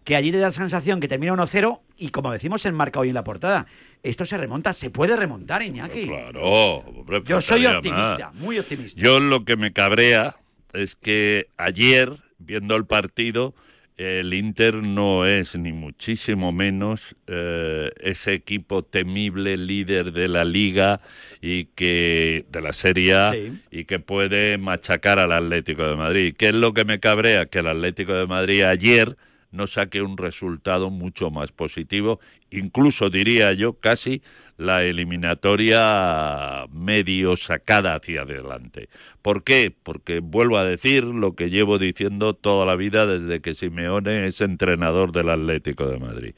[0.06, 3.10] que allí le da la sensación que termina 1-0 y como decimos en marca hoy
[3.10, 3.66] en la portada,
[4.02, 6.08] esto se remonta, se puede remontar, Iñaki.
[6.08, 8.36] Claro, hombre, Yo soy optimista, más.
[8.36, 9.02] muy optimista.
[9.02, 10.36] Yo lo que me cabrea
[10.74, 13.54] es que ayer, viendo el partido,
[13.96, 21.00] el Inter no es ni muchísimo menos eh, ese equipo temible líder de la liga
[21.42, 23.52] y que de la Serie A Sí.
[23.70, 26.34] y que puede machacar al Atlético de Madrid.
[26.36, 27.46] ¿Qué es lo que me cabrea?
[27.46, 29.16] Que el Atlético de Madrid ayer
[29.52, 34.24] no saque un resultado mucho más positivo, incluso diría yo casi
[34.58, 38.90] la eliminatoria medio sacada hacia adelante.
[39.22, 39.72] ¿Por qué?
[39.72, 44.42] Porque vuelvo a decir lo que llevo diciendo toda la vida desde que Simeone es
[44.42, 46.36] entrenador del Atlético de Madrid.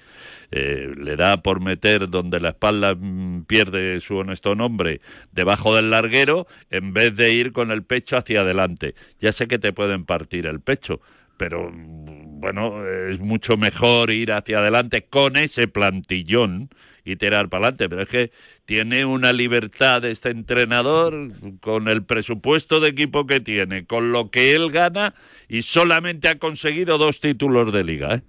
[0.51, 5.01] Eh, le da por meter donde la espalda mm, pierde su honesto nombre
[5.31, 8.95] debajo del larguero en vez de ir con el pecho hacia adelante.
[9.19, 11.01] Ya sé que te pueden partir el pecho,
[11.37, 16.69] pero mm, bueno, es mucho mejor ir hacia adelante con ese plantillón
[17.05, 18.31] y tirar para adelante, pero es que
[18.65, 24.53] tiene una libertad este entrenador con el presupuesto de equipo que tiene, con lo que
[24.55, 25.13] él gana
[25.47, 28.21] y solamente ha conseguido dos títulos de liga, ¿eh?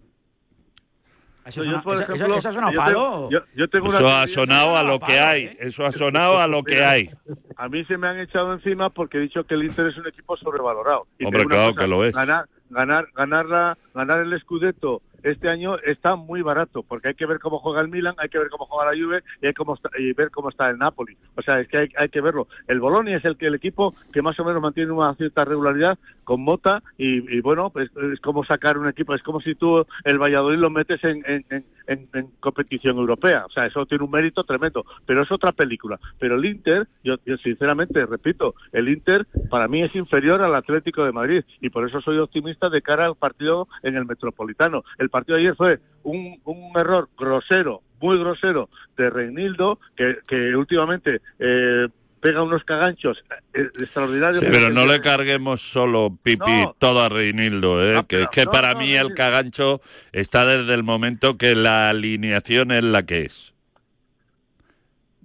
[1.46, 3.28] Eso, ha sonado palo.
[3.54, 5.44] eso ha sonado a lo que hay.
[5.44, 5.56] ¿eh?
[5.60, 7.08] Eso ha sonado a lo que hay.
[7.56, 10.08] A mí se me han echado encima porque he dicho que el Inter es un
[10.08, 11.06] equipo sobrevalorado.
[11.24, 12.16] Hombre, claro que lo es.
[12.16, 17.38] Ganar, ganar, ganar, ganar el Scudetto este año está muy barato, porque hay que ver
[17.40, 20.30] cómo juega el Milan, hay que ver cómo juega la Juve y hay que ver
[20.30, 21.16] cómo está el Napoli.
[21.36, 22.48] O sea, es que hay, que verlo.
[22.68, 25.98] El Bolonia es el que el equipo que más o menos mantiene una cierta regularidad
[26.24, 30.18] con Mota y, bueno, pues es como sacar un equipo, es como si tú el
[30.18, 31.64] Valladolid lo metes en, en,
[32.40, 33.44] competición europea.
[33.46, 35.98] O sea, eso tiene un mérito tremendo, pero es otra película.
[36.18, 41.04] Pero el Inter, yo, yo sinceramente repito, el Inter para mí es inferior al Atlético
[41.04, 44.82] de Madrid y por eso soy optimista de cara al partido en el Metropolitano.
[44.98, 50.54] El partido de ayer fue un, un error grosero, muy grosero, de Reinildo, que, que
[50.56, 51.88] últimamente eh,
[52.20, 53.22] pega unos caganchos
[53.54, 54.44] eh, extraordinarios.
[54.50, 58.02] pero no le carguemos solo pipi todo a Reinildo, ¿eh?
[58.08, 59.80] que es que para mí el cagancho
[60.12, 63.54] está desde el momento que la alineación es la que es.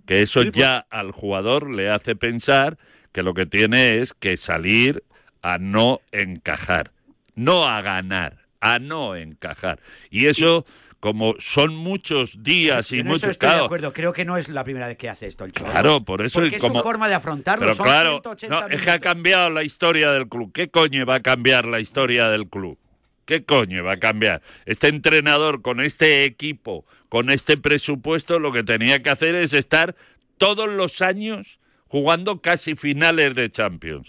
[0.06, 2.78] Que eso pues ya al jugador le hace pensar
[3.12, 5.04] que lo que tiene es que salir
[5.41, 6.91] a no encajar,
[7.36, 9.80] no a ganar a no encajar.
[10.10, 10.65] Y eso,
[11.00, 13.32] como son muchos días y muchos...
[13.32, 15.71] Estoy de acuerdo, creo que no es la primera vez que hace esto el Cholo.
[15.71, 16.39] Claro, por eso...
[16.39, 16.80] Porque es como...
[16.80, 17.65] su forma de afrontarlo.
[17.65, 18.21] Pero claro,
[18.69, 20.52] es que ha cambiado la historia del club.
[20.54, 22.78] ¿Qué coño va a cambiar la historia del club?
[23.26, 24.41] ¿Qué coño va a cambiar?
[24.65, 29.95] Este entrenador con este equipo, con este presupuesto, lo que tenía que hacer es estar
[30.38, 34.08] todos los años jugando casi finales de Champions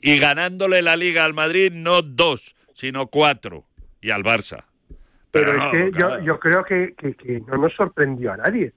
[0.00, 3.64] y ganándole la liga al Madrid no dos, sino cuatro
[4.00, 4.64] y al Barça.
[5.30, 8.72] Pero, es que yo, yo, creo que, que, no nos sorprendió a nadie.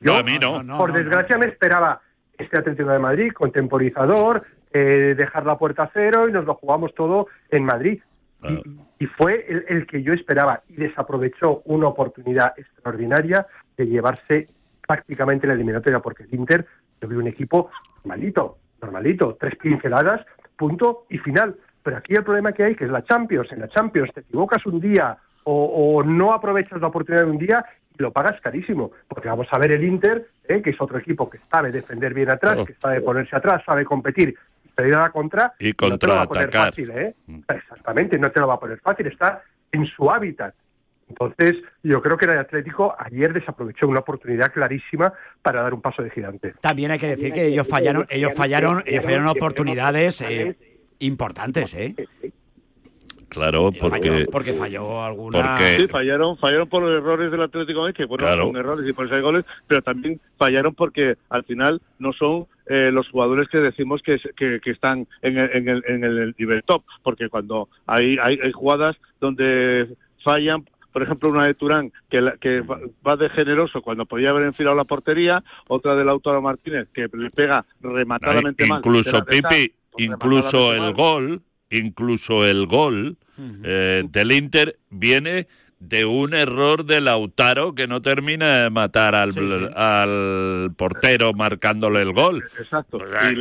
[0.00, 0.76] yo, a mí no.
[0.76, 2.02] por desgracia, me esperaba
[2.36, 6.94] este Atlético de Madrid, contemporizador, eh, dejar la puerta a cero y nos lo jugamos
[6.94, 8.00] todo en Madrid.
[8.98, 14.48] Y, fue el, que yo esperaba y desaprovechó una oportunidad extraordinaria de llevarse
[14.86, 16.66] prácticamente la eliminatoria, porque el Inter,
[17.00, 21.56] yo vi un equipo normalito, normalito, tres pinceladas, punto y final.
[21.82, 23.50] Pero aquí el problema que hay, que es la Champions.
[23.52, 27.64] En la Champions te equivocas un día o, no aprovechas la oportunidad de un día
[27.98, 28.92] y lo pagas carísimo.
[29.08, 30.62] Porque vamos a ver el Inter, ¿eh?
[30.62, 34.34] que es otro equipo que sabe defender bien atrás, que sabe ponerse atrás, sabe competir
[34.64, 35.54] y salir a la contra.
[35.58, 37.14] Y no te lo va a poner fácil, ¿eh?
[37.26, 37.40] Mm.
[37.48, 39.06] Exactamente, no te lo va a poner fácil.
[39.06, 39.42] Está
[39.72, 40.54] en su hábitat.
[41.08, 46.02] Entonces, yo creo que el Atlético ayer desaprovechó una oportunidad clarísima para dar un paso
[46.02, 46.54] de gigante.
[46.62, 50.22] También hay que decir que ellos fallaron, ellos fallaron, ellos fallaron oportunidades.
[50.22, 50.56] Eh,
[51.02, 51.94] importantes, ¿eh?
[53.28, 54.26] Claro, porque...
[54.30, 55.58] porque falló alguna...
[55.58, 59.14] Sí, fallaron, fallaron por los errores del Atlético que bueno, son errores y por eso
[59.14, 64.02] hay goles, pero también fallaron porque al final no son eh, los jugadores que decimos
[64.02, 68.38] que, que, están en el, en, el, en el nivel top, porque cuando hay, hay,
[68.42, 69.88] hay jugadas donde
[70.22, 74.76] fallan por ejemplo, una de Turán que, que va de generoso cuando podía haber enfilado
[74.76, 78.80] la portería, otra de Lautaro Martínez que le pega rematadamente mal.
[78.80, 83.16] Incluso Pipi, incluso el gol, incluso el gol
[83.64, 85.48] eh, del Inter viene
[85.88, 89.30] de un error de Lautaro que no termina de matar al,
[89.74, 92.44] al portero marcándole el gol.
[92.58, 92.98] Exacto.
[92.98, 93.34] y,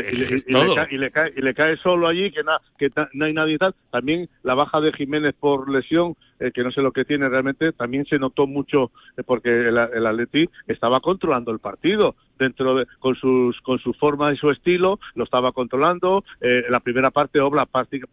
[0.98, 2.42] le, cae, y, le, cae, solo allí, que,
[2.80, 3.76] que no hay nadie y tal.
[3.92, 7.74] También la baja de Jiménez por lesión, eh, que no sé lo que tiene realmente,
[7.74, 12.88] también se notó mucho eh, porque el, el Atleti estaba controlando el partido dentro de,
[13.00, 17.40] con sus con su forma y su estilo lo estaba controlando eh, la primera parte
[17.40, 17.68] obra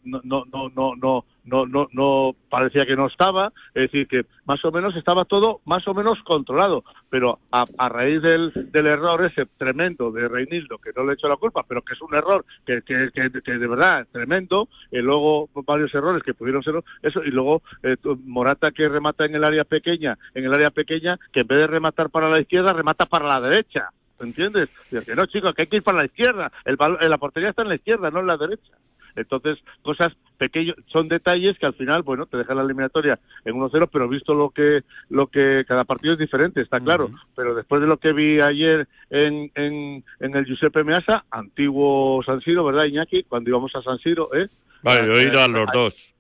[0.05, 4.65] no no no no no no no parecía que no estaba es decir que más
[4.65, 9.25] o menos estaba todo más o menos controlado pero a, a raíz del, del error
[9.25, 12.15] ese tremendo de Reinildo que no le he hecho la culpa pero que es un
[12.15, 16.75] error que, que, que, de verdad es tremendo y luego varios errores que pudieron ser
[17.03, 21.19] eso y luego eh, Morata que remata en el área pequeña en el área pequeña
[21.33, 24.69] que en vez de rematar para la izquierda remata para la derecha ¿entiendes?
[24.91, 26.51] que no, chicos, que hay que ir para la izquierda.
[26.65, 28.73] El, la portería está en la izquierda, no en la derecha.
[29.21, 33.89] Entonces, cosas pequeñas, son detalles que al final, bueno, te dejan la eliminatoria en 1-0,
[33.93, 37.11] pero visto lo que, lo que cada partido es diferente, está claro.
[37.37, 42.41] Pero después de lo que vi ayer en, en, en el Giuseppe Meazza, antiguo San
[42.41, 43.25] Siro, ¿verdad, Iñaki?
[43.25, 44.49] Cuando íbamos a San Siro, ¿eh?
[44.83, 46.15] Vale, he oído a los dos.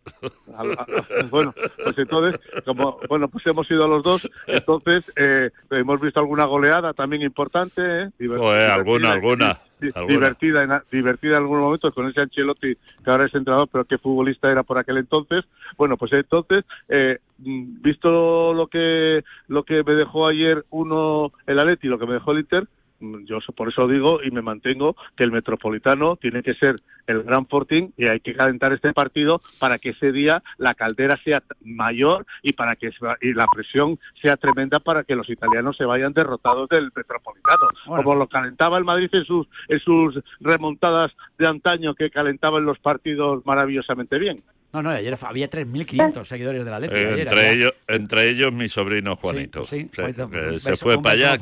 [1.30, 6.20] bueno, pues entonces, como bueno, pues hemos ido a los dos, entonces eh, hemos visto
[6.20, 8.10] alguna goleada también importante, ¿eh?
[8.18, 9.60] Divertida, alguna, alguna,
[10.08, 13.98] divertida, en, divertida en algunos momentos con ese Ancelotti que ahora es entrenador, pero que
[13.98, 15.44] futbolista era por aquel entonces.
[15.76, 21.86] Bueno, pues entonces, eh, visto lo que lo que me dejó ayer uno el Atleti
[21.86, 22.66] y lo que me dejó el Inter,
[23.00, 27.46] yo por eso digo y me mantengo que el Metropolitano tiene que ser el gran
[27.46, 32.26] Fortín y hay que calentar este partido para que ese día la caldera sea mayor
[32.42, 36.68] y para que y la presión sea tremenda para que los italianos se vayan derrotados
[36.68, 42.10] del Metropolitano, como lo calentaba el Madrid en sus en sus remontadas de antaño que
[42.10, 44.42] calentaban los partidos maravillosamente bien.
[44.72, 47.00] No, no, ayer había 3.500 seguidores de la letra.
[47.00, 49.66] Eh, entre, ellos, entre ellos mi sobrino Juanito.
[49.66, 51.38] Sí, se fue para allá.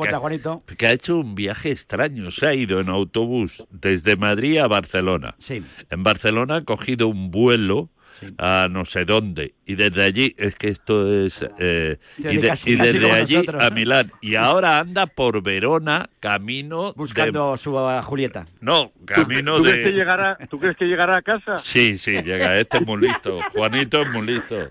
[0.76, 2.30] Que, ha hecho un viaje extraño.
[2.30, 5.34] Se ha ido en autobús desde Madrid a Barcelona.
[5.38, 5.62] Sí.
[5.90, 7.90] En Barcelona ha cogido un vuelo
[8.38, 9.54] a no sé dónde.
[9.64, 11.44] Y desde allí, es que esto es...
[11.58, 12.36] Eh, y,
[12.76, 14.12] desde allí a Milán.
[14.20, 16.92] Y ahora anda por Verona, camino...
[16.94, 18.46] Buscando su Julieta.
[18.60, 19.72] No, camino ¿Tú, de...
[19.72, 21.58] Crees que llegará, ¿Tú crees que llegará a casa?
[21.58, 22.58] Sí, sí, llega.
[22.58, 23.40] Este es muy listo.
[23.52, 24.70] Juanito es muy listo.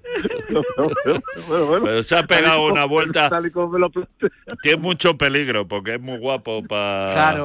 [1.84, 3.30] Pero se ha pegado una vuelta...
[4.62, 7.36] Tiene mucho peligro porque es muy guapo para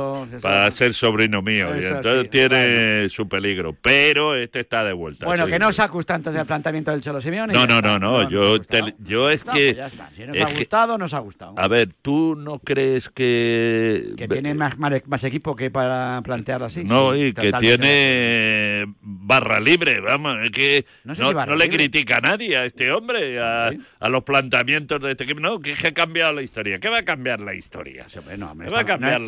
[0.43, 1.77] para ser sobrino mío.
[1.79, 3.75] y entonces tiene su peligro.
[3.81, 5.27] Pero este está de vuelta.
[5.27, 7.53] Bueno, que no se gusta entonces el planteamiento del Cholo Simeone?
[7.53, 8.57] No, no, no, no, yo,
[8.99, 9.75] yo es que...
[9.75, 11.55] Pues si nos ha gustado, nos ha gustado.
[11.57, 14.15] A ver, ¿tú no crees que...
[14.17, 16.85] Que tiene más, más equipo que para plantearlo así?
[16.85, 22.65] No, y que tiene barra libre, vamos, es que no, le critica a nadie a
[22.65, 23.71] este hombre, a,
[24.09, 25.41] los planteamientos de este equipo.
[25.41, 26.79] No, que, ha cambiado la historia.
[26.79, 28.07] ¿Qué va a cambiar la historia?
[28.37, 28.55] no,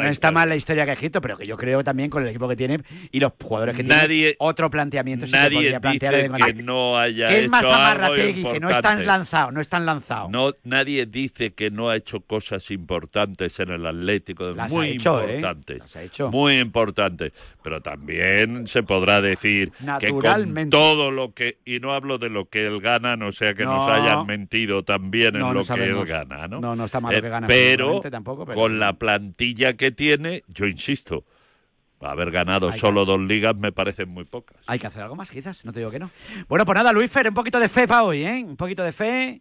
[0.05, 2.49] está mal la historia que ha escrito, pero que yo creo también con el equipo
[2.49, 6.15] que tiene y los jugadores que tiene, otro planteamiento nadie podría plantear
[6.55, 10.31] que no haya que es más Amarrategui, que no están lanzados, no están lanzados.
[10.31, 14.95] No, nadie dice que no ha hecho cosas importantes en el Atlético, muy ¿eh?
[14.95, 16.31] importantes, hecho.
[16.31, 22.19] muy importantes, pero también se podrá decir que con todo lo que y no hablo
[22.19, 25.85] de lo que él gana, no sea que nos hayan mentido también en lo que
[25.85, 26.61] él gana, ¿no?
[26.61, 30.45] No, no está mal lo que gana, pero, tampoco, pero con la plantilla que tiene,
[30.49, 31.25] yo insisto,
[32.11, 34.57] haber ganado solo dos ligas me parecen muy pocas.
[34.67, 36.11] Hay que hacer algo más, quizás, no te digo que no.
[36.49, 38.45] Bueno, pues nada, Luis Fer, un poquito de fe para hoy, ¿eh?
[38.47, 39.41] Un poquito de fe.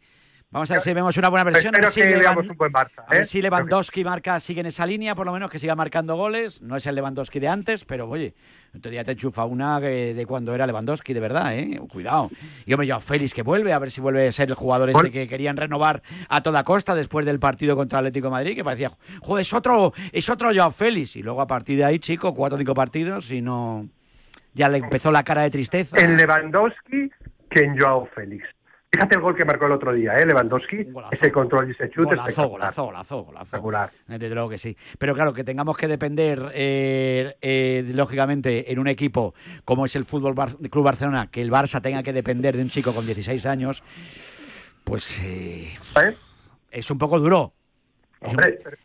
[0.51, 1.73] Vamos a ver si vemos una buena versión.
[1.73, 3.05] Espero que veamos un buen Barça.
[3.07, 3.25] A ver ¿eh?
[3.25, 6.61] si Lewandowski marca, sigue en esa línea, por lo menos que siga marcando goles.
[6.61, 8.33] No es el Lewandowski de antes, pero oye,
[8.75, 11.79] otro día te enchufa una de cuando era Lewandowski, de verdad, ¿eh?
[11.89, 12.29] Cuidado.
[12.65, 15.09] Y hombre, yo Félix que vuelve, a ver si vuelve a ser el jugador este
[15.09, 18.91] que querían renovar a toda costa después del partido contra Atlético de Madrid, que parecía,
[19.21, 21.15] joder, es otro, es otro Joao Félix.
[21.15, 23.87] Y luego a partir de ahí, chico, cuatro o cinco partidos y no.
[24.53, 25.97] Ya le empezó la cara de tristeza.
[25.97, 27.09] En Lewandowski
[27.49, 28.45] que en Joao Félix.
[28.93, 30.25] Fíjate el gol que marcó el otro día, ¿eh?
[30.25, 30.87] Lewandowski.
[31.11, 32.13] Ese control y ese chute.
[32.13, 33.93] Golazo, golazo, golazo, golazo.
[34.05, 34.75] Desde luego que sí.
[34.97, 40.03] Pero claro, que tengamos que depender, eh, eh, lógicamente, en un equipo como es el
[40.03, 40.35] Fútbol
[40.69, 43.81] Club Barcelona, que el Barça tenga que depender de un chico con 16 años,
[44.83, 45.21] pues.
[45.23, 45.69] Eh,
[46.69, 47.53] es un poco duro.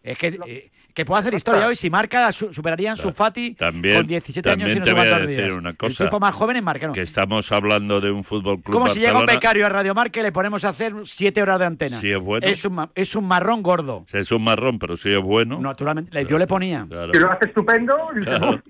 [0.03, 1.77] Es, que que puede hacer historia hoy.
[1.77, 5.75] Si marca, superarían su Fati con 17 años y no te voy a decir una
[5.75, 6.05] cosa.
[6.05, 9.19] El tipo más joven marca, Que estamos hablando de un fútbol club Como si llega
[9.19, 11.99] un becario a Radio Marca y le ponemos a hacer 7 horas de antena.
[11.99, 12.47] Si es bueno.
[12.47, 14.07] Es un, es un marrón gordo.
[14.11, 15.61] Es un marrón, pero si es bueno.
[15.61, 16.25] Naturalmente.
[16.25, 16.87] yo le ponía.
[17.13, 17.95] Si lo hace estupendo,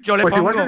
[0.02, 0.66] yo le pues pongo.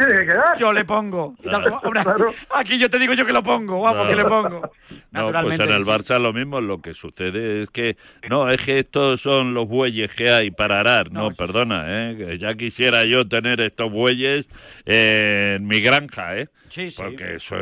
[0.61, 1.35] Yo le pongo.
[2.55, 3.81] Aquí yo te digo yo que lo pongo.
[3.81, 4.71] Vamos, que le pongo.
[5.11, 6.61] No, pues en el Barça lo mismo.
[6.61, 7.97] Lo que sucede es que.
[8.29, 11.13] No, es que estos son los bueyes hay para arar.
[11.13, 12.39] No, no perdona, ¿eh?
[12.41, 14.47] ya quisiera yo tener estos bueyes
[14.85, 16.49] en mi granja, ¿eh?
[16.69, 16.97] Sí, sí.
[17.03, 17.57] Porque eso,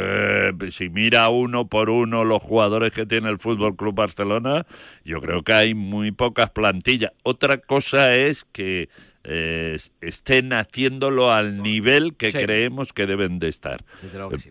[0.70, 4.66] si mira uno por uno los jugadores que tiene el Fútbol Club Barcelona,
[5.04, 7.12] yo creo que hay muy pocas plantillas.
[7.22, 8.88] Otra cosa es que
[9.28, 13.84] eh, estén haciéndolo al nivel que creemos que deben de estar.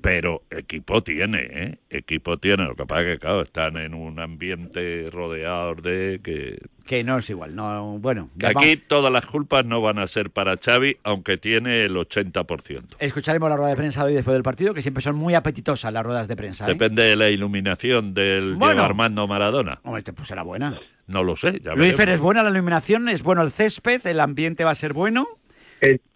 [0.02, 1.78] Pero equipo tiene, ¿eh?
[1.90, 2.66] Equipo tiene.
[2.66, 7.18] Lo que pasa es que, claro, están en un ambiente rodeado de que que no
[7.18, 7.56] es igual.
[7.56, 11.96] No, bueno, aquí todas las culpas no van a ser para Xavi, aunque tiene el
[11.96, 12.96] 80%.
[13.00, 16.06] Escucharemos la rueda de prensa hoy después del partido, que siempre son muy apetitosas las
[16.06, 16.66] ruedas de prensa.
[16.66, 16.70] ¿eh?
[16.70, 19.80] Depende de la iluminación del Armando Maradona.
[19.84, 20.80] Hombre, pues será buena.
[21.08, 21.60] No lo sé.
[21.62, 24.76] Ya Luis Fer, es buena la iluminación, es bueno el césped, el ambiente va a
[24.76, 25.28] ser bueno.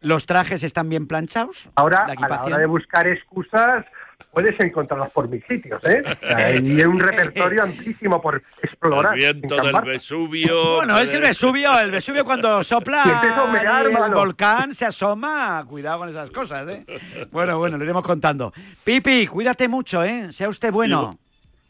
[0.01, 1.69] Los trajes están bien planchados.
[1.75, 3.85] Ahora, a la hora de buscar excusas,
[4.32, 6.04] puedes encontrarlas por mis sitios, ¿eh?
[6.36, 9.13] Hay un repertorio amplísimo por explorar.
[9.13, 10.76] El viento del Vesubio.
[10.78, 14.15] Bueno, es que el Vesubio, el Vesubio cuando sopla Y humear, el mano.
[14.15, 16.86] volcán se asoma, cuidado con esas cosas, ¿eh?
[17.32, 18.54] Bueno, bueno, lo iremos contando.
[18.84, 20.32] Pipi, cuídate mucho, ¿eh?
[20.32, 21.12] Sea usted bueno.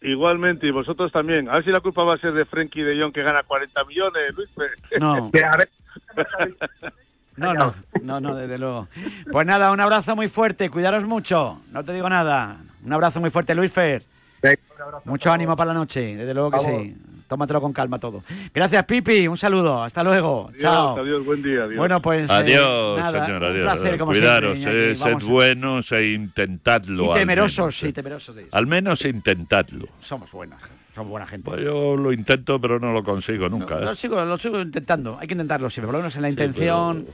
[0.02, 1.50] Igualmente, y vosotros también.
[1.50, 3.84] A ver si la culpa va a ser de Frenkie de Jong que gana 40
[3.84, 4.56] millones, Luis.
[4.98, 5.30] No.
[5.34, 5.70] Mira, a ver,
[7.40, 7.74] No, no,
[8.04, 8.88] no, no, desde luego.
[9.32, 12.58] Pues nada, un abrazo muy fuerte, cuidaros mucho, no te digo nada.
[12.84, 14.04] Un abrazo muy fuerte, Luis Fer.
[15.06, 16.82] Mucho ánimo para la noche, desde luego que Vamos.
[16.84, 16.98] sí.
[17.28, 18.24] Tómatelo con calma todo.
[18.52, 20.48] Gracias, Pipi, un saludo, hasta luego.
[20.50, 20.98] Adiós, Chao.
[20.98, 21.66] adiós, buen día.
[21.66, 21.78] Adiós.
[21.78, 22.28] Bueno, pues.
[22.28, 23.64] eh, Adiós, nada, señor, un adiós.
[23.66, 27.04] placer, como Cuidaros, siempre, eh, sed buenos e intentadlo.
[27.04, 27.94] Y al temerosos, menos, sí, eh.
[27.94, 29.86] temerosos de Al menos intentadlo.
[30.00, 30.60] Somos buenos,
[30.96, 31.50] somos buena gente.
[31.50, 33.78] Pues yo lo intento, pero no lo consigo nunca.
[33.78, 33.82] ¿eh?
[33.86, 35.18] Lo sigo, lo sigo intentando.
[35.20, 35.88] Hay que intentarlo siempre.
[35.88, 37.06] Por lo menos en la intención.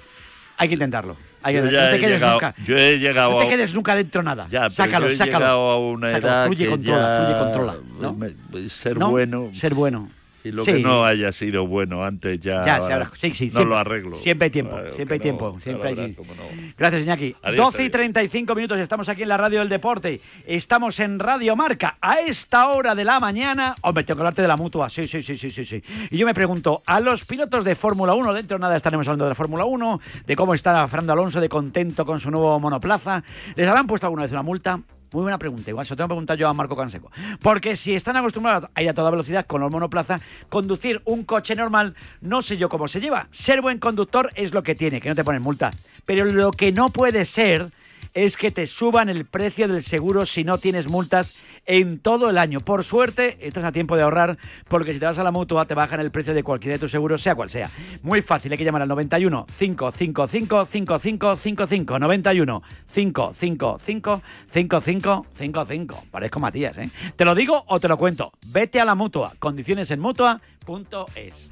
[0.58, 1.18] Hay que intentarlo.
[1.44, 2.56] Hay que- Yo no te quedes llegado- nunca.
[2.66, 4.48] yo he llegado No te quedes nunca dentro nada.
[4.50, 5.46] Ya, pero sácalo, sácalo.
[5.46, 6.28] a una Sácalo.
[6.34, 7.76] edad Fluye, que controla, ya fluye, controla.
[8.00, 8.70] ¿no?
[8.70, 9.12] ser ¿No?
[9.12, 9.50] bueno.
[9.54, 10.10] Ser bueno.
[10.46, 10.74] Y lo Sí.
[10.74, 14.16] que no haya sido bueno antes ya, Ya, sí, sí, no siempre- lo arreglo.
[14.16, 16.74] Siempre hay tiempo, Claro siempre hay no, tiempo, siempre hay no.
[16.78, 17.36] Gracias, Iñaki.
[17.42, 17.92] Adiós, 12 y adiós.
[17.92, 20.22] 35 minutos, estamos aquí en la radio del deporte.
[20.46, 23.74] Estamos en Radio Marca a esta hora de la mañana.
[23.82, 24.88] Hombre, tengo que hablarte de la mutua.
[24.90, 25.84] Sí, sí, sí, sí, sí, sí.
[26.12, 29.26] Y yo me pregunto, a los pilotos de Fórmula 1, dentro de nada estaremos hablando
[29.26, 33.24] de la Fórmula 1, de cómo está Fernando Alonso de contento con su nuevo monoplaza.
[33.56, 34.80] ¿Les habrán puesto alguna vez una multa?
[35.16, 35.70] Muy buena pregunta.
[35.70, 37.10] Igual se lo tengo que preguntar yo a Marco Canseco.
[37.42, 41.56] Porque si están acostumbrados a ir a toda velocidad con los monoplaza, conducir un coche
[41.56, 43.30] normal, no sé yo cómo se lleva.
[43.32, 45.72] Ser buen conductor es lo que tiene, que no te ponen multa.
[46.06, 47.72] Pero lo que no puede ser
[48.16, 52.38] es que te suban el precio del seguro si no tienes multas en todo el
[52.38, 52.62] año.
[52.62, 54.38] Por suerte, estás a tiempo de ahorrar,
[54.70, 56.92] porque si te vas a la mutua, te bajan el precio de cualquiera de tus
[56.92, 57.70] seguros, sea cual sea.
[58.02, 62.64] Muy fácil, hay que llamar al 91 555 5555 91
[62.94, 66.04] 555 5555.
[66.10, 66.90] Parezco Matías, ¿eh?
[67.18, 68.32] ¿Te lo digo o te lo cuento?
[68.48, 69.34] Vete a la mutua.
[69.40, 71.52] Condiciones en mutua.es.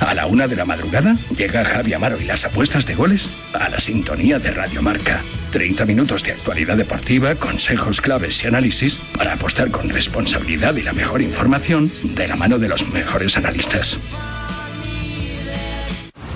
[0.00, 3.68] A la una de la madrugada llega Javi Amaro y las apuestas de goles a
[3.68, 5.22] la sintonía de Radio Marca.
[5.52, 10.94] 30 minutos de actualidad deportiva, consejos claves y análisis para apostar con responsabilidad y la
[10.94, 13.98] mejor información de la mano de los mejores analistas.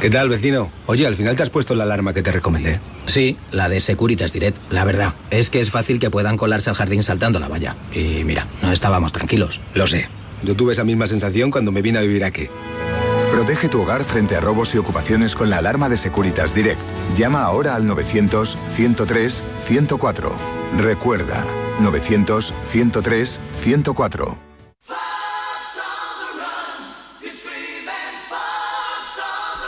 [0.01, 0.71] ¿Qué tal, vecino?
[0.85, 2.79] Oye, al final te has puesto la alarma que te recomendé.
[3.07, 4.59] Sí, la de Securitas Direct.
[4.71, 7.75] La verdad, es que es fácil que puedan colarse al jardín saltando la valla.
[7.95, 9.63] Y mira, no estábamos tranquilos.
[9.73, 10.09] Lo sé.
[10.43, 12.49] Yo tuve esa misma sensación cuando me vine a vivir aquí.
[13.45, 16.81] Protege tu hogar frente a robos y ocupaciones con la alarma de Securitas Direct.
[17.15, 20.33] Llama ahora al 900-103-104.
[20.79, 21.45] Recuerda,
[21.81, 24.39] 900-103-104.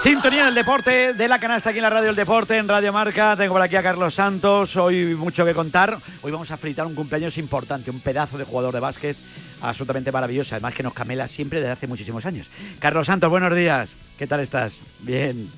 [0.02, 3.36] Sintonía del deporte de la canasta aquí en la radio del deporte, en Radio Marca.
[3.36, 4.74] Tengo por aquí a Carlos Santos.
[4.76, 5.98] Hoy mucho que contar.
[6.22, 9.18] Hoy vamos a fritar un cumpleaños importante, un pedazo de jugador de básquet
[9.60, 10.54] absolutamente maravilloso.
[10.54, 12.48] Además que nos camela siempre desde hace muchísimos años.
[12.78, 13.90] Carlos Santos, buenos días.
[14.18, 14.78] ¿Qué tal estás?
[15.00, 15.48] Bien.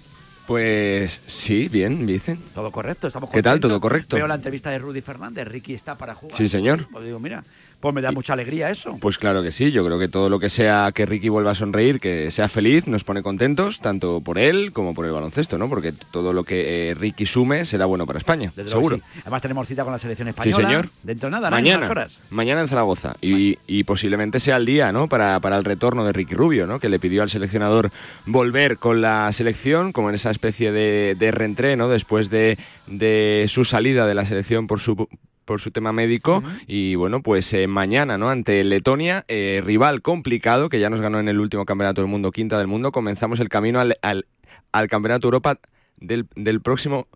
[0.47, 2.41] Pues sí, bien, dicen.
[2.55, 3.53] Todo correcto, estamos ¿Qué tal?
[3.53, 3.69] contentos.
[3.71, 4.17] ¿Todo correcto?
[4.17, 5.47] Veo la entrevista de Rudy Fernández.
[5.47, 6.35] Ricky está para jugar.
[6.35, 6.89] Sí, señor.
[6.91, 7.45] Pues digo, mira,
[7.81, 8.99] pues me da mucha alegría eso.
[9.01, 11.55] Pues claro que sí, yo creo que todo lo que sea que Ricky vuelva a
[11.55, 15.69] sonreír, que sea feliz, nos pone contentos, tanto por él como por el baloncesto, ¿no?
[15.69, 18.97] Porque todo lo que eh, Ricky sume será bueno para España, Desde seguro.
[18.97, 19.03] sí.
[19.23, 20.69] Además tenemos cita con la selección Sí, española.
[20.69, 20.89] señor.
[21.05, 21.57] Dentro de nada, ¿no?
[21.57, 22.19] En Mañana, horas.
[22.31, 23.15] mañana en Zaragoza.
[23.21, 25.09] Y, y posiblemente sea el día, ¿no?
[25.09, 26.81] Para, para el retorno de Ricky Rubio, ¿no?
[26.81, 27.91] Que le pidió al seleccionador
[28.27, 31.89] volver con la selección, como en esa especie de, de reentré, ¿no?
[31.89, 32.59] Después de,
[32.89, 35.09] de su salida de la selección por su
[35.49, 40.69] por su tema médico y bueno pues eh, mañana no ante Letonia eh, rival complicado
[40.69, 43.49] que ya nos ganó en el último campeonato del mundo quinta del mundo comenzamos el
[43.49, 44.27] camino al, al,
[44.73, 45.59] al campeonato Europa
[45.97, 47.09] del, del próximo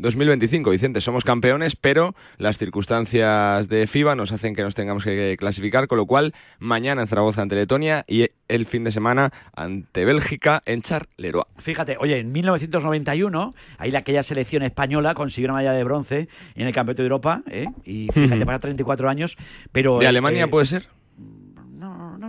[0.00, 0.70] 2025.
[0.70, 5.86] Vicente, somos campeones, pero las circunstancias de FIBA nos hacen que nos tengamos que clasificar,
[5.88, 10.62] con lo cual mañana en Zaragoza ante Letonia y el fin de semana ante Bélgica
[10.66, 11.44] en Charleroi.
[11.58, 16.72] Fíjate, oye, en 1991, ahí aquella selección española consiguió una medalla de bronce en el
[16.72, 17.66] Campeonato de Europa, ¿eh?
[17.84, 19.36] y fíjate, pasa 34 años,
[19.72, 19.98] pero...
[19.98, 20.99] ¿De Alemania puede ser?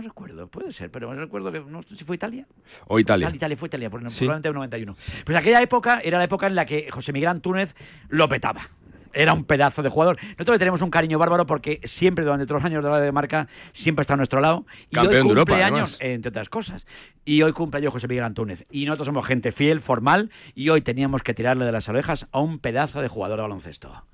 [0.02, 2.46] No, recuerdo, puede ser, pero recuerdo que no sé si fue Italia.
[2.88, 3.30] O Italia.
[3.32, 4.96] Italia, fue Italia, probablemente en 91.
[5.24, 7.74] Pues aquella época era la época en la que José Miguel Antúnez
[8.08, 8.68] lo petaba.
[9.12, 10.18] Era un pedazo de jugador.
[10.22, 13.12] Nosotros le tenemos un cariño bárbaro porque siempre, durante todos los años de la de
[13.12, 14.66] marca, siempre está a nuestro lado.
[14.90, 16.86] Y Campeón hoy de Europa, años, entre otras cosas.
[17.24, 18.66] Y hoy cumple años José Miguel Antúnez.
[18.70, 22.40] Y nosotros somos gente fiel, formal, y hoy teníamos que tirarle de las orejas a
[22.40, 24.04] un pedazo de jugador de baloncesto.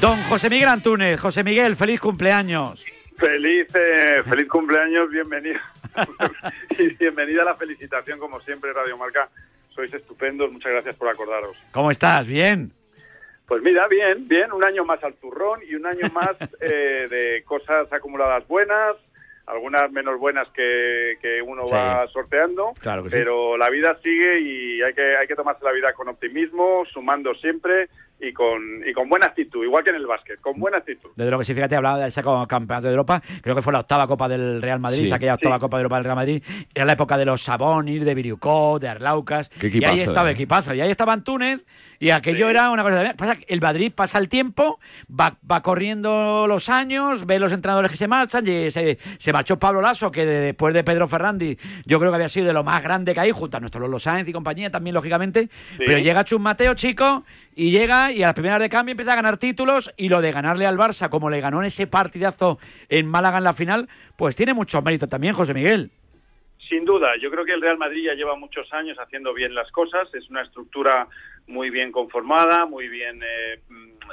[0.00, 1.18] Don José Miguel Antúnez.
[1.18, 2.84] José Miguel, feliz cumpleaños.
[3.18, 5.58] Feliz, eh, feliz cumpleaños, bienvenido.
[6.78, 9.28] y bienvenida a la felicitación, como siempre, Radio Marca.
[9.70, 11.56] Sois estupendos, muchas gracias por acordaros.
[11.72, 12.26] ¿Cómo estás?
[12.26, 12.70] ¿Bien?
[13.46, 17.42] Pues mira, bien, bien, un año más al turrón y un año más eh, de
[17.44, 18.94] cosas acumuladas buenas,
[19.46, 21.72] algunas menos buenas que, que uno Sí.
[21.74, 23.16] va sorteando, Claro que sí.
[23.16, 27.34] pero la vida sigue y hay que, hay que tomarse la vida con optimismo, sumando
[27.36, 27.88] siempre
[28.20, 31.10] y con, y con buena actitud, igual que en el básquet, con buena actitud.
[31.14, 33.22] Desde lo que sí, fíjate, hablaba de ese campeonato de Europa.
[33.42, 35.12] Creo que fue la octava Copa del Real Madrid, Sí.
[35.12, 35.60] aquella octava Sí.
[35.60, 36.42] Copa de Europa del Real Madrid.
[36.74, 39.50] Era la época de los Sabonis, de Viriucó, de Arlaucas.
[39.62, 40.34] Y ahí estaba eh.
[40.34, 40.74] equipazo.
[40.74, 41.64] Y ahí estaba Antúnez.
[42.00, 43.14] Y aquello era una cosa.
[43.16, 44.78] Pasa que el Madrid pasa el tiempo,
[45.10, 48.46] va, va corriendo los años, ve los entrenadores que se marchan.
[48.46, 52.16] Y se, se marchó Pablo Lasso, que de- después de Pedro Ferrandi, yo creo que
[52.16, 54.70] había sido de lo más grande que hay, junto a nuestro Lolo Sáenz y compañía
[54.70, 55.48] también, lógicamente.
[55.76, 57.24] Pero llega Chus Mateo, chico,
[57.56, 59.92] y llega y a las primeras de cambio empieza a ganar títulos.
[59.96, 63.44] Y lo de ganarle al Barça, como le ganó en ese partidazo en Málaga en
[63.44, 65.90] la final, pues tiene mucho mérito también, José Miguel.
[66.68, 69.70] Sin duda, yo creo que el Real Madrid ya lleva muchos años haciendo bien las
[69.72, 71.08] cosas, es una estructura
[71.48, 73.58] muy bien conformada, muy bien, eh,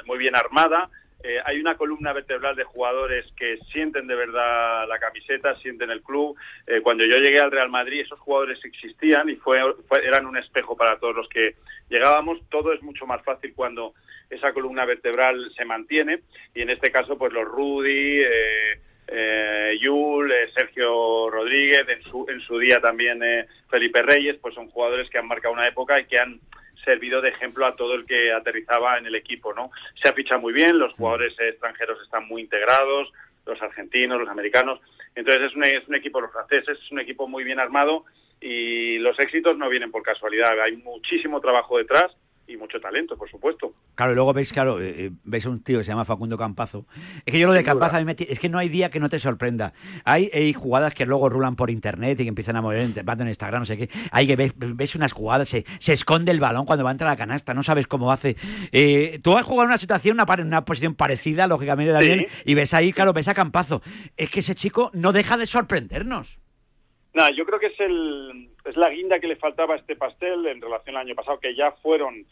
[0.05, 0.89] muy bien armada.
[1.23, 6.03] Eh, hay una columna vertebral de jugadores que sienten de verdad la camiseta, sienten el
[6.03, 6.37] club.
[6.67, 10.37] Eh, cuando yo llegué al Real Madrid, esos jugadores existían y fue, fue- eran un
[10.37, 11.55] espejo para todos los que
[11.89, 12.39] llegábamos.
[12.49, 13.93] Todo es mucho más fácil cuando
[14.29, 16.19] esa columna vertebral se mantiene
[16.53, 22.25] y en este caso, pues los Rudy, eh, eh, Yul, eh, Sergio Rodríguez, en su,
[22.29, 25.99] en su día también eh, Felipe Reyes, pues son jugadores que han marcado una época
[25.99, 26.39] y que han
[26.85, 29.71] servido de ejemplo a todo el que aterrizaba en el equipo, ¿no?
[30.01, 33.11] Se ha fichado muy bien, los jugadores extranjeros están muy integrados,
[33.45, 34.79] los argentinos, los americanos,
[35.15, 38.05] entonces es un, es un equipo, los franceses, es un equipo muy bien armado
[38.39, 42.15] y los éxitos no vienen por casualidad, hay muchísimo trabajo detrás
[42.47, 43.73] y mucho talento, por supuesto.
[43.95, 46.85] Claro, y luego veis, claro, eh, eh, veis un tío que se llama Facundo Campazo.
[47.25, 47.63] Es que yo lo de.
[47.63, 49.73] Campazo, a mí me es que no hay día que no te sorprenda.
[50.03, 53.27] Hay, hay jugadas que luego rulan por internet y que empiezan a mover van en
[53.29, 53.89] Instagram, no sé qué.
[54.11, 57.09] Hay que ves, ves unas jugadas, se, se esconde el balón cuando va a entrar
[57.09, 58.35] a la canasta, no sabes cómo hace.
[58.71, 62.73] Eh, tú has jugado en una situación, una, una posición parecida, lógicamente, también, y ves
[62.73, 63.81] ahí, claro, ves a Campazo.
[64.17, 66.39] Es que ese chico no deja de sorprendernos.
[67.15, 70.45] Nada, yo creo que es, el, es la guinda que le faltaba a este pastel
[70.47, 72.25] en relación al año pasado, que ya fueron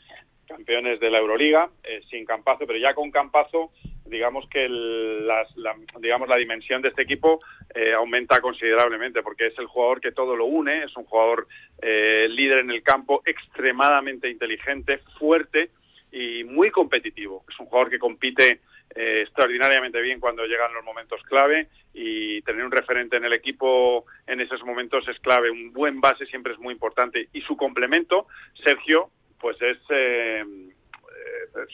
[0.45, 3.71] campeones de la Euroliga, eh, sin Campazo, pero ya con Campazo,
[4.05, 7.39] digamos que el- las- la, digamos, la dimensión de este equipo
[7.73, 11.47] eh, aumenta considerablemente, porque es el jugador que todo lo une, es un jugador
[11.81, 15.69] eh, líder en el campo, extremadamente inteligente, fuerte
[16.11, 17.45] y muy competitivo.
[17.49, 18.59] Es un jugador que compite
[18.95, 24.05] eh, extraordinariamente bien cuando llegan los momentos clave y tener un referente en el equipo
[24.27, 25.49] en esos momentos es clave.
[25.49, 28.27] Un buen base siempre es muy importante y su complemento,
[28.63, 30.43] Sergio, pues es, eh,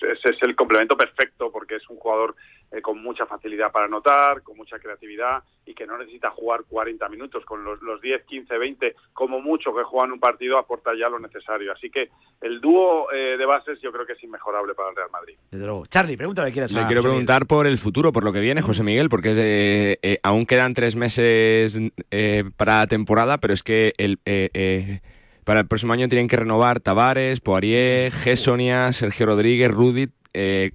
[0.02, 2.36] es, el complemento perfecto porque es un jugador
[2.72, 7.08] eh, con mucha facilidad para anotar, con mucha creatividad y que no necesita jugar 40
[7.10, 7.46] minutos.
[7.46, 11.20] Con los, los 10, 15, 20, como mucho que juegan un partido, aporta ya lo
[11.20, 11.72] necesario.
[11.72, 12.10] Así que
[12.42, 15.36] el dúo eh, de bases yo creo que es inmejorable para el Real Madrid.
[15.52, 15.86] Desde luego.
[15.88, 16.72] Charlie, pregunta lo que quieras.
[16.72, 17.26] Le quiero José Miguel.
[17.26, 20.74] preguntar por el futuro, por lo que viene, José Miguel, porque eh, eh, aún quedan
[20.74, 21.78] tres meses
[22.12, 25.02] eh, para la temporada, pero es que el, eh, eh,
[25.50, 30.10] para el próximo año tienen que renovar Tavares, Poirier, Gessonia, Sergio Rodríguez, Rudy.
[30.32, 30.74] eh,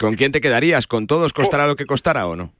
[0.00, 0.86] ¿Con quién te quedarías?
[0.86, 2.50] ¿Con todos costará lo que costará o no?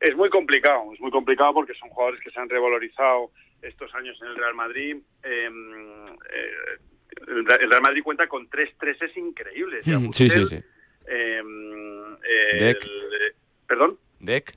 [0.00, 3.30] Es muy complicado, es muy complicado porque son jugadores que se han revalorizado
[3.62, 4.96] estos años en el Real Madrid.
[5.22, 5.48] Eh,
[6.32, 6.78] eh,
[7.28, 9.86] el Real Madrid cuenta con tres treses increíbles.
[9.86, 10.56] Mm, sí, sí, sí.
[10.56, 11.42] Eh,
[12.24, 12.82] eh, Deck.
[12.82, 13.34] el-
[13.68, 13.98] perdón.
[14.18, 14.52] Deck.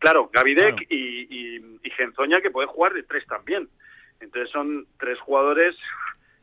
[0.00, 0.86] Claro, Gavidec Claro.
[0.90, 3.68] y, y, y Genzoña que puede jugar de tres también.
[4.24, 5.76] Entonces son tres jugadores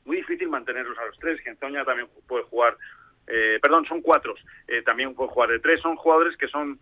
[0.05, 1.39] muy difícil mantenerlos a los tres.
[1.41, 2.77] Genzoña también puede jugar,
[3.27, 4.35] eh, perdón, son cuatro.
[4.67, 5.81] eh, también puede jugar de tres.
[5.81, 6.79] Son jugadores que son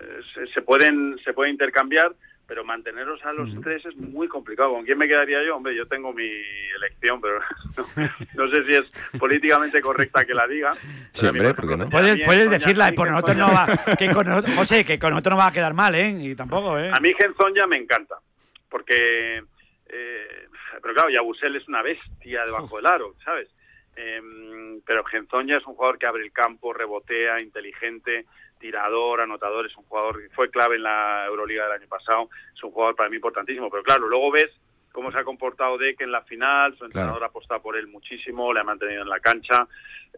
[0.00, 2.12] eh, se, se pueden se pueden intercambiar,
[2.46, 4.72] pero manteneros a los tres es muy complicado.
[4.72, 5.56] ¿Con quién me quedaría yo?
[5.56, 6.28] Hombre, yo tengo mi
[6.76, 7.40] elección, pero
[8.34, 10.74] no, sé si es políticamente correcta que la diga.
[11.12, 11.88] Sí, hombre, ¿por qué no?
[11.88, 13.66] Puedes, puedes decirla, por nosotros no va,
[13.98, 16.16] que con nosotros, José, que con nosotros no va a quedar mal, ¿eh?
[16.20, 16.90] Y tampoco, ¿eh?
[16.92, 18.16] A mí Genzón ya me encanta,
[18.68, 19.42] porque...
[19.88, 20.48] Eh,
[20.82, 23.48] pero claro, Yabusel es una bestia debajo del aro, ¿sabes?
[23.96, 24.20] Eh,
[24.84, 28.26] pero Genzón ya es un jugador que abre el campo, rebotea, inteligente,
[28.58, 32.62] tirador, anotador, es un jugador que fue clave en la Euroliga del año pasado, es
[32.62, 34.50] un jugador para mí importantísimo, pero claro, luego ves
[34.92, 38.52] cómo se ha comportado Deck en la final, su entrenador ha apostado por él muchísimo,
[38.54, 39.68] le ha mantenido en la cancha,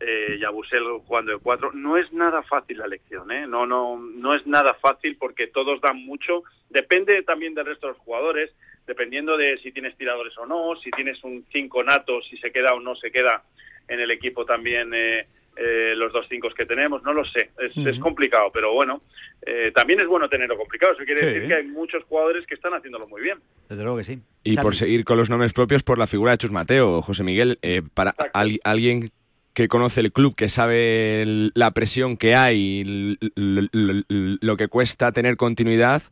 [0.01, 3.47] eh, Yabusel jugando de cuatro, no es nada fácil la elección, ¿eh?
[3.47, 7.95] no, no, no es nada fácil porque todos dan mucho, depende también del resto de
[7.95, 8.55] los jugadores,
[8.89, 12.75] dependiendo de si tienes tiradores o no, si tienes un cinco nato, si se queda
[12.75, 13.45] o no se queda
[13.87, 15.27] en el equipo también eh,
[15.61, 19.03] eh, los dos cinco que tenemos, no lo sé, es, complicado, pero bueno,
[19.45, 22.75] eh, también es bueno tenerlo complicado, eso quiere decir que hay muchos jugadores que están
[22.75, 23.39] haciéndolo muy bien.
[23.69, 24.21] Desde luego que sí.
[24.45, 27.59] Y por seguir con los nombres propios, por la figura de Chus Mateo, José Miguel,
[27.63, 28.15] eh, para
[28.63, 29.11] alguien
[29.53, 36.03] que conoce el club, que sabe la presión que hay, lo que cuesta tener continuidad,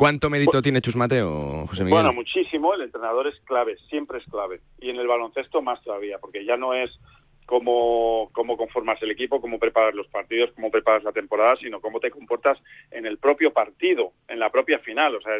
[0.00, 1.98] ¿Cuánto mérito tiene Chus Mateo, José Miguel?
[1.98, 2.72] Bueno, muchísimo.
[2.72, 4.60] El entrenador es clave, siempre es clave.
[4.80, 6.90] Y en el baloncesto más todavía, porque ya no es
[7.44, 12.00] cómo, cómo conformas el equipo, cómo preparas los partidos, cómo preparas la temporada, sino cómo
[12.00, 12.56] te comportas
[12.90, 15.16] en el propio partido, en la propia final.
[15.16, 15.34] O sea,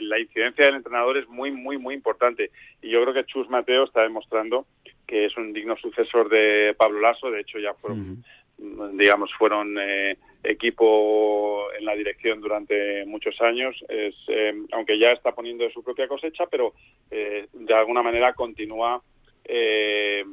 [0.00, 2.50] la incidencia del entrenador es muy, muy, muy importante.
[2.80, 4.64] Y yo creo que Chus Mateo está demostrando
[5.08, 7.30] que es un digno sucesor de Pablo Lasso.
[7.30, 8.24] De hecho, ya fueron,
[8.58, 13.76] digamos, fueron eh, equipo en la dirección durante muchos años.
[13.88, 16.74] Es, eh, aunque ya está poniendo su propia cosecha, pero
[17.10, 19.02] eh, de alguna manera continúa
[19.44, 20.24] eh,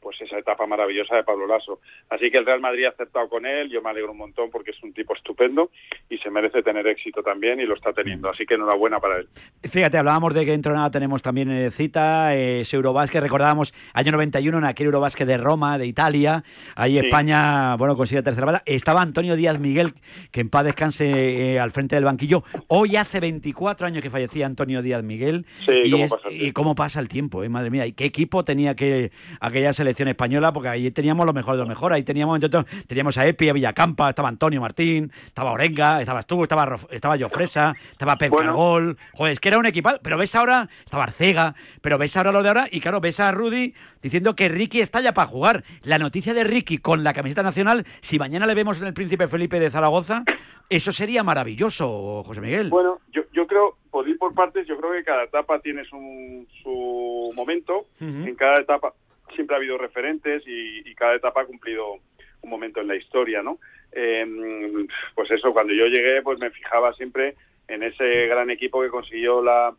[0.00, 1.80] pues esa etapa maravillosa de Pablo Lasso.
[2.08, 4.70] Así que el Real Madrid ha acertado con él, yo me alegro un montón porque
[4.70, 5.70] es un tipo estupendo
[6.08, 9.28] y se merece tener éxito también y lo está teniendo, así que enhorabuena para él.
[9.62, 13.74] Fíjate, hablábamos de que dentro de nada tenemos también eh, cita, eh, ese Eurobásquet, recordábamos
[13.92, 16.44] año 91 en aquel Eurobásquet de Roma, de Italia,
[16.74, 19.94] ahí España, bueno, consigue tercera bala, estaba Antonio Díaz Miguel,
[20.30, 21.06] que en paz descanse
[21.54, 25.46] eh, al frente del banquillo, hoy hace 24 años que fallecía Antonio Díaz Miguel
[25.84, 29.10] y, cómo pasa y, cómo pasa el tiempo, madre mía, y qué equipo tenía que
[29.40, 31.92] aquella selección española, porque ahí teníamos lo mejor de lo mejor.
[31.92, 32.38] Ahí teníamos,
[32.86, 37.74] teníamos a Epi, a Villacampa, estaba Antonio Martín, estaba Orenga, estabas tú, estaba, estaba Jofresa,
[37.92, 38.96] estaba Pep Cargol.
[39.12, 39.90] Joder, es que era un equipo.
[40.02, 43.32] Pero ves ahora, estaba Arcega, pero ves ahora lo de ahora, y claro, ves a
[43.32, 45.64] Rudy diciendo que Ricky está ya para jugar.
[45.82, 49.28] La noticia de Ricky con la camiseta nacional, si mañana le vemos en el Príncipe
[49.28, 50.24] Felipe de Zaragoza,
[50.68, 52.70] eso sería maravilloso, José Miguel.
[52.70, 56.46] Bueno, yo, yo creo, por ir por partes, yo creo que cada etapa tiene su,
[56.62, 57.86] su momento.
[58.00, 58.92] En cada etapa,
[59.34, 61.94] siempre ha habido referentes y, cada etapa ha cumplido
[62.42, 63.58] un momento en la historia, ¿no?
[63.92, 67.36] Em, pues eso, cuando yo llegué, pues me fijaba siempre
[67.68, 69.74] en ese gran equipo que consiguió la,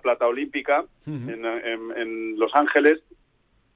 [0.00, 3.02] plata olímpica en, Los Ángeles,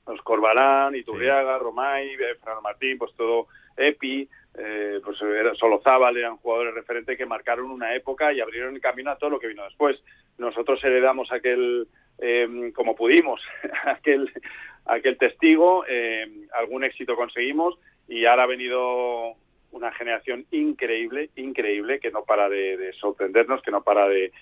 [0.07, 4.27] los Corbalán, Iturriaga, Romay, eh, Fernando Martín, pues todo Epi,
[4.59, 9.11] eh, pues era Solozábal, eran jugadores referentes que marcaron una época y abrieron el camino
[9.11, 10.03] a todo lo que vino después.
[10.39, 11.87] Nosotros heredamos aquel,
[12.19, 13.41] em, como pudimos,
[13.87, 14.31] aquel,
[14.87, 19.35] aquel testigo, eh, algún éxito conseguimos y ahora ha venido
[19.73, 24.33] una generación increíble, increíble, que no para de, sorprendernos, que no para de,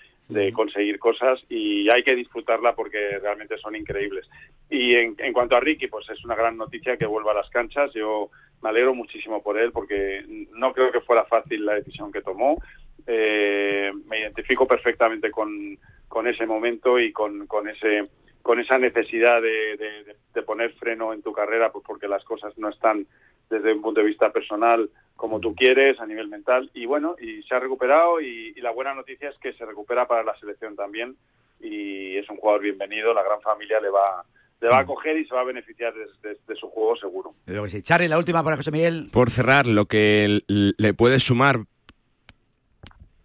[0.53, 4.27] conseguir cosas y hay que disfrutarla porque realmente son increíbles.
[4.69, 7.91] Y en, cuanto a Ricky, pues es una gran noticia que vuelva a las canchas.
[7.93, 8.31] Yo
[8.63, 10.23] me alegro muchísimo por él porque
[10.53, 12.57] no creo que fuera fácil la decisión que tomó.
[13.05, 15.77] Eh, me identifico perfectamente con,
[16.15, 18.07] con ese momento y con, con ese
[18.41, 23.05] con esa necesidad de, poner freno en tu carrera, pues porque las cosas no están
[23.49, 26.71] desde un punto de vista personal como tú quieres, a nivel mental.
[26.73, 30.23] Y bueno, y se ha recuperado y, la buena noticia es que se recupera para
[30.23, 31.17] la selección también
[31.59, 34.23] y es un jugador bienvenido, la gran familia le va,
[34.61, 37.33] le va a acoger y se va a beneficiar de, su juego seguro.
[37.67, 37.81] Sí.
[37.81, 39.09] Charly, la última para José Miguel.
[39.11, 41.65] Por cerrar, lo que le puede sumar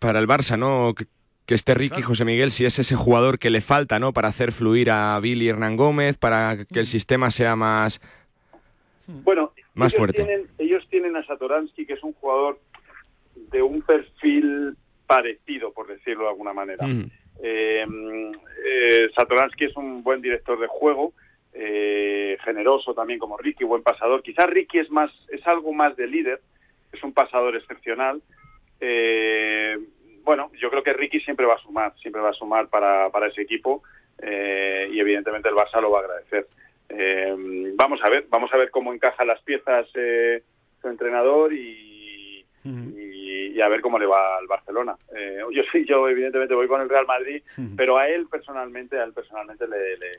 [0.01, 0.93] para el Barça, ¿no?
[1.51, 4.13] Que esté Ricky José Miguel si es ese jugador que le falta, ¿no?
[4.13, 8.01] Para hacer fluir a Billy Hernán Gómez, para que el sistema sea más
[9.09, 10.25] bueno, más ellos fuerte.
[10.25, 12.61] Tienen, ellos tienen a Satoransky, que es un jugador
[13.35, 14.77] de un perfil
[15.09, 16.87] parecido, por decirlo de alguna manera.
[17.43, 17.85] Eh,
[18.65, 21.15] eh, Satoransky es un buen director de juego,
[21.53, 24.23] eh, generoso también como Ricky, buen pasador.
[24.23, 26.41] Quizás Ricky es más, es algo más de líder,
[26.93, 28.23] es un pasador excepcional.
[28.81, 29.77] Eh,
[30.25, 33.29] bueno, yo creo que Ricky siempre va a sumar, siempre va a sumar para, para
[33.29, 33.83] ese equipo
[34.21, 36.47] eh, y evidentemente el Barça lo va a agradecer.
[36.89, 37.35] Eh,
[37.77, 40.43] vamos a ver, vamos a ver cómo encaja las piezas eh,
[40.81, 44.97] su entrenador y, y, y, a ver cómo le va al Barcelona.
[45.17, 47.43] Eh, yo sí, yo evidentemente voy con el Real Madrid,
[47.77, 50.11] pero a él personalmente, a él personalmente le, le,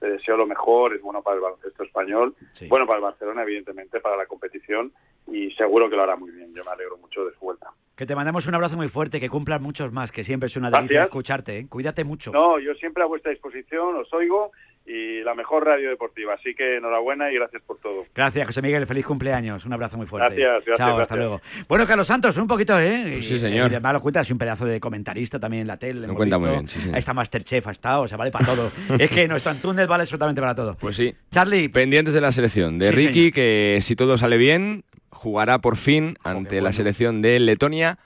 [0.00, 2.34] deseo lo mejor, es bueno para el baloncesto español,
[2.68, 4.92] bueno para el Barcelona, evidentemente, para la competición
[5.26, 6.54] y seguro que lo hará muy bien.
[6.54, 7.70] Yo me alegro mucho de su vuelta.
[7.96, 10.70] Que te mandamos un abrazo muy fuerte, que cumplan muchos más, que siempre es una
[10.70, 11.58] delicia escucharte.
[11.58, 11.66] ¿eh?
[11.68, 12.30] Cuídate mucho.
[12.30, 14.52] No, yo siempre a vuestra disposición, os oigo
[14.86, 16.34] y la mejor radio deportiva.
[16.34, 18.06] Así que enhorabuena y gracias por todo.
[18.14, 18.86] Gracias, José Miguel.
[18.86, 19.64] Feliz cumpleaños.
[19.64, 20.36] Un abrazo muy fuerte.
[20.36, 20.88] Gracias, gracias.
[20.88, 21.40] Chao, hasta luego.
[21.68, 23.10] Bueno, Carlos Santos, un poquito, ¿eh?
[23.14, 23.70] Pues sí, señor.
[23.70, 26.06] Y además lo cuentas, un pedazo de comentarista también en la tele.
[26.06, 26.90] Lo cuenta muy bien, sí, sí.
[26.92, 28.70] Ahí está Masterchef, ha estado, o sea, vale para todo.
[28.98, 30.76] es que nuestro Antúnez vale absolutamente para todo.
[30.76, 31.14] Pues sí.
[31.30, 31.68] Charlie.
[31.68, 36.60] Pendientes de la selección de Ricky, que si todo sale bien, jugará por fin ante
[36.60, 37.98] la selección de Letonia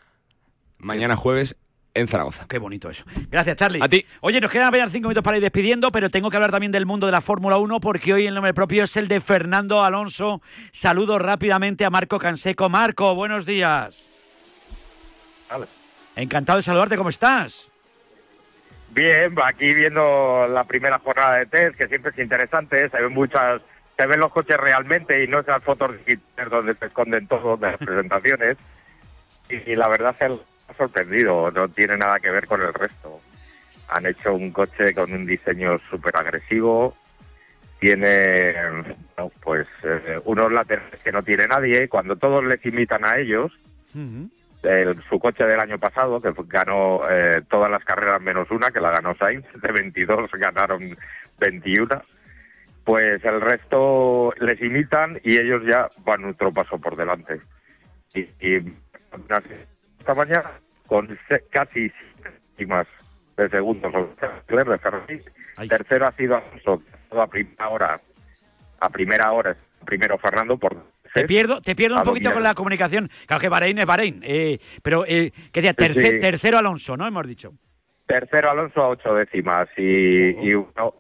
[0.80, 1.56] mañana jueves
[1.94, 2.46] en Zaragoza.
[2.48, 3.04] Qué bonito eso.
[3.30, 3.80] Gracias, Charlie.
[3.82, 4.04] A ti.
[4.20, 6.86] Oye, nos quedan apenas cinco minutos para ir despidiendo, pero tengo que hablar también del
[6.86, 10.40] mundo de la Fórmula 1 porque hoy el nombre propio es el de Fernando Alonso.
[10.72, 12.68] Saludo rápidamente a Marco Canseco.
[12.68, 14.06] Marco, buenos días.
[16.16, 17.70] Encantado de saludarte, ¿cómo estás?
[18.90, 23.62] Bien, aquí viendo la primera jornada de test, que siempre es interesante, se ven muchas,
[23.96, 25.92] se ven los coches realmente y no esas fotos
[26.50, 28.56] donde se esconden todos de las presentaciones.
[29.48, 30.32] Y, la verdad es
[30.70, 33.20] ha sorprendido, no tiene nada que ver con el resto.
[33.88, 36.96] Han hecho un coche con un diseño súper agresivo,
[37.80, 38.54] tiene
[39.42, 43.52] pues eh, unos laterales que no tiene nadie, cuando todos les imitan a ellos,
[45.08, 48.92] su coche del año pasado, que ganó eh, todas las carreras menos una, que la
[48.92, 50.96] ganó Sainz, de 22 ganaron
[51.38, 51.88] 21,
[52.84, 57.40] pues el resto les imitan y ellos ya van otro paso por delante.
[58.14, 58.74] Y, y
[60.00, 60.50] esta mañana
[60.86, 61.16] con
[61.50, 61.92] casi
[62.56, 62.86] décimas
[63.36, 63.92] de segundos.
[65.68, 68.00] Tercero ha sido a primera hora.
[68.80, 70.74] A primera hora, primero Fernando por
[71.12, 73.10] te pierdo, te pierdo un poquito con la comunicación.
[73.26, 74.20] Claro que Bahrein es Bahrein.
[74.22, 76.20] Eh, pero, eh, ¿qué decía?
[76.20, 77.06] Tercero Alonso, ¿no?
[77.06, 77.52] Hemos dicho.
[78.06, 79.68] Tercero Alonso a ocho décimas.
[79.76, 80.34] Y,
[80.76, 80.94] no,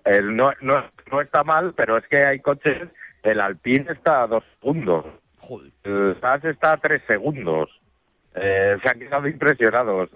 [0.60, 2.88] no, no, está mal, pero es que hay coches.
[3.22, 5.06] El Alpine está a dos segundos.
[5.84, 7.70] El SAS está a tres segundos.
[8.34, 10.10] Eh, se han quedado impresionados.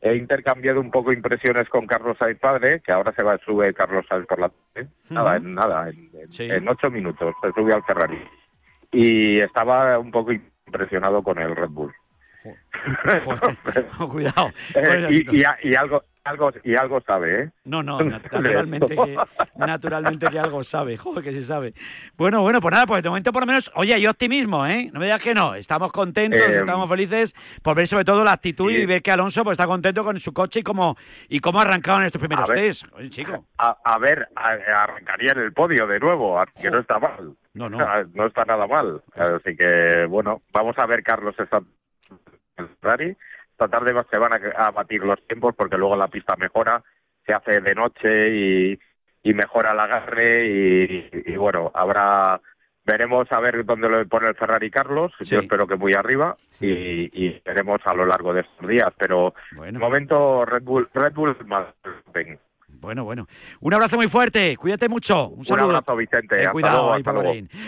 [0.00, 3.74] he intercambiado un poco impresiones con Carlos Sainz padre, que ahora se va a subir
[3.74, 4.90] Carlos Sainz por la tarde.
[5.10, 8.22] Nada, en nada, en, ocho minutos se subió al Ferrari.
[8.92, 11.92] Y estaba un poco impresionado con el Red Bull.
[14.10, 14.50] cuidado.
[14.74, 15.24] Eh,
[15.62, 17.50] y, algo algo y algo sabe, ¿eh?
[17.64, 17.98] No, no,
[18.32, 19.16] naturalmente que,
[19.56, 21.74] naturalmente que algo sabe, joder, que sí sabe.
[22.16, 24.90] Bueno, bueno, pues nada, pues de momento por lo menos, oye, hay optimismo, ¿eh?
[24.92, 28.32] No me digas que no, estamos contentos, eh, estamos felices por ver sobre todo la
[28.32, 30.96] actitud y ver que Alonso pues está contento con su coche y cómo
[31.28, 33.44] y cómo ha arrancado en estos primeros test, oye, chico.
[33.58, 37.34] A, ver, arrancaría en el podio de nuevo, que no está mal.
[37.54, 37.78] No, no.
[38.14, 39.02] No está nada mal.
[39.16, 41.34] Así que, bueno, vamos a ver, Carlos,
[42.80, 43.16] Ferrari.
[43.58, 46.80] Esta tarde se van a, batir los tiempos porque luego la pista mejora,
[47.26, 48.78] se hace de noche
[49.24, 52.40] y, mejora el agarre y, bueno, habrá
[52.84, 57.30] veremos a ver dónde lo pone el Ferrari Carlos, yo espero que muy arriba y,
[57.44, 59.80] veremos a lo largo de estos días, pero bueno.
[59.80, 61.66] momento Red Bull, Red Bull más
[62.80, 63.26] bueno, bueno.
[63.60, 64.56] Un abrazo muy fuerte.
[64.56, 65.28] Cuídate mucho.
[65.28, 65.64] Un, saludo.
[65.64, 66.42] Un abrazo, Vicente.
[66.42, 66.94] Eh, cuidado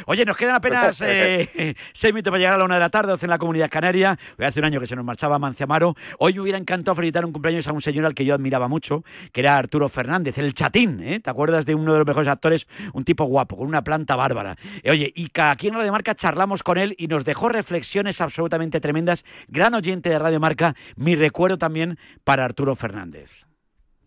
[0.06, 3.16] Oye, nos quedan apenas eh, seis minutos para llegar a la una de la tarde,
[3.20, 4.18] en la Comunidad Canaria.
[4.38, 5.96] Hace un año que se nos marchaba Manciamaro.
[6.18, 9.04] Hoy me hubiera encantado felicitar un cumpleaños a un señor al que yo admiraba mucho,
[9.32, 11.00] que era Arturo Fernández, el chatín.
[11.02, 11.20] ¿eh?
[11.20, 12.68] ¿Te acuerdas de uno de los mejores actores?
[12.92, 14.56] Un tipo guapo, con una planta bárbara.
[14.82, 18.80] Eh, oye, y aquí en Radio Marca charlamos con él y nos dejó reflexiones absolutamente
[18.80, 19.24] tremendas.
[19.48, 20.74] Gran oyente de Radio Marca.
[20.96, 23.49] Mi recuerdo también para Arturo Fernández.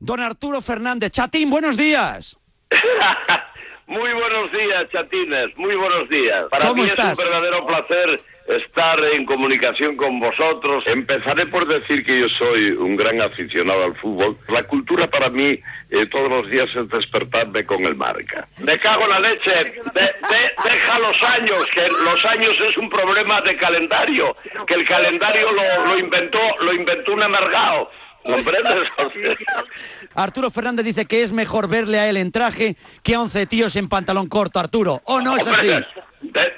[0.04, 1.12] Don Arturo Fernández.
[1.12, 2.38] Chatín, buenos días.
[3.88, 6.46] muy buenos días, Chatines, muy buenos días.
[6.50, 10.84] Para mí es un verdadero placer estar en comunicación con vosotros.
[10.88, 14.38] Empezaré por decir que yo soy un gran aficionado al fútbol.
[14.50, 15.58] La cultura para mí
[15.90, 18.46] eh, todos los días es despertarme con el marca.
[18.58, 19.74] Me cago en la leche.
[19.94, 24.36] deja los años, que los años es un problema de calendario,
[24.68, 27.90] que el calendario lo, lo inventó, lo inventó un amargado.
[30.16, 33.76] Arturo Fernández dice que es mejor verle a él en traje que a once tíos
[33.76, 35.02] en pantalón corto, Arturo.
[35.06, 35.68] ¿O no es así?
[35.68, 35.84] De,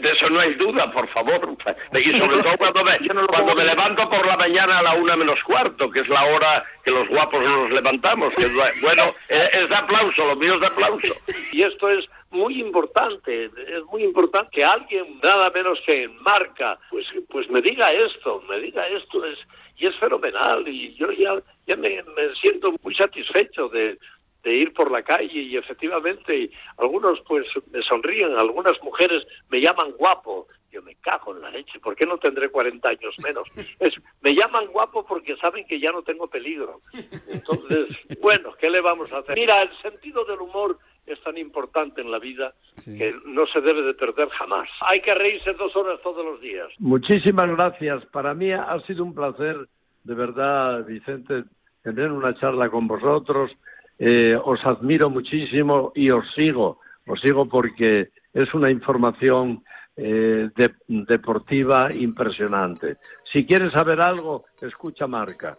[0.04, 1.58] eso no hay duda, por favor.
[1.94, 5.40] Y sobre todo cuando, me, cuando me levanto por la mañana a la una menos
[5.44, 8.32] cuarto, que es la hora que los guapos nos levantamos.
[8.36, 8.46] Que,
[8.82, 11.16] bueno, es de aplauso, lo mío es de aplauso.
[11.52, 16.78] Y esto es muy importante, es muy importante que alguien, nada menos que en marca,
[16.90, 19.40] pues, pues me diga esto, me diga esto, es,
[19.78, 22.04] y es fenomenal, y yo ya, ya me,
[22.42, 23.98] siento muy satisfecho de,
[24.44, 30.48] ir por la calle y efectivamente algunos pues me sonríen, algunas mujeres me llaman guapo,
[30.76, 33.48] Yo me cago en la leche, ¿por qué no tendré 40 años menos?
[33.80, 36.82] Es, me llaman guapo porque saben que ya no tengo peligro.
[37.30, 37.88] Entonces,
[38.22, 39.36] bueno, ¿qué le vamos a hacer?
[39.36, 42.54] Mira, el sentido del humor es tan importante en la vida
[42.84, 44.68] que no se debe de perder jamás.
[44.82, 46.68] Hay que reírse dos horas todos los días.
[46.80, 48.06] Muchísimas gracias.
[48.08, 49.70] Para mí ha sido un placer,
[50.04, 51.46] de verdad, Vicente,
[51.84, 53.50] tener una charla con vosotros.
[53.98, 56.82] Eh, os admiro muchísimo y os sigo.
[57.08, 59.64] Os sigo porque es una información
[59.98, 60.50] eh,
[60.88, 62.98] deportiva impresionante.
[63.32, 65.58] Si quieres saber algo, escucha Marca.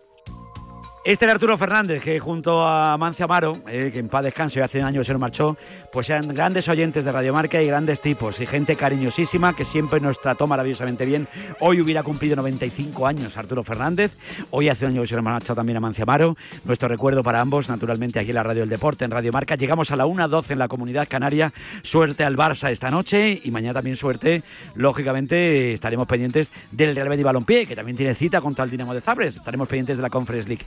[1.06, 4.62] Este era Arturo Fernández, que junto a Mancia Amaro, eh, que en paz descanso y
[4.62, 5.56] hace años se nos marchó,
[5.92, 10.00] pues eran grandes oyentes de Radio Marca y grandes tipos y gente cariñosísima que siempre
[10.00, 11.28] nos trató maravillosamente bien.
[11.60, 14.16] Hoy hubiera cumplido 95 años Arturo Fernández,
[14.50, 16.36] hoy hace años se nos marchó también a Mancia Amaro.
[16.64, 19.54] Nuestro recuerdo para ambos, naturalmente aquí en la Radio del Deporte, en Radio Marca.
[19.54, 21.52] Llegamos a la 1-12 en la Comunidad Canaria.
[21.84, 24.42] Suerte al Barça esta noche y mañana también suerte.
[24.74, 29.00] Lógicamente estaremos pendientes del Real Betis Balompié, que también tiene cita contra el Dinamo de
[29.00, 29.36] Zabres.
[29.36, 30.66] Estaremos pendientes de la Conference League.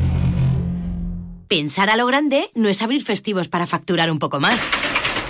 [1.51, 4.57] Pensar a lo grande no es abrir festivos para facturar un poco más.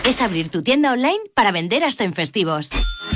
[0.05, 2.69] Es abrir tu tienda online para vender hasta en festivos.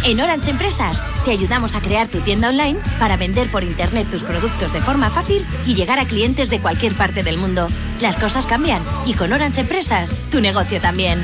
[0.08, 4.24] En Orange Empresas te ayudamos a crear tu tienda online para vender por internet tus
[4.24, 7.68] productos de forma fácil y llegar a clientes de cualquier parte del mundo.
[8.02, 11.22] Las cosas cambian y con Orange Empresas tu negocio también.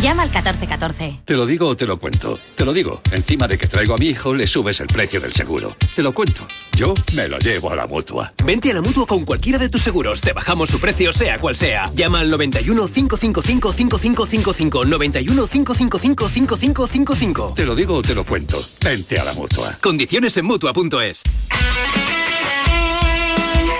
[0.00, 1.20] Llama al 1414.
[1.24, 2.38] Te lo digo o te lo cuento.
[2.54, 3.00] Te lo digo.
[3.10, 5.76] Encima de que traigo a mi hijo, le subes el precio del seguro.
[5.94, 6.46] Te lo cuento.
[6.76, 8.32] Yo me lo llevo a la mutua.
[8.44, 10.20] Vente a la mutua con cualquiera de tus seguros.
[10.20, 11.90] Te bajamos su precio, sea cual sea.
[11.94, 14.84] Llama al 91 555 5555.
[14.84, 17.52] 91 555 5555.
[17.56, 18.56] Te lo digo o te lo cuento.
[18.82, 19.76] Vente a la mutua.
[19.80, 21.22] Condiciones en mutua.es.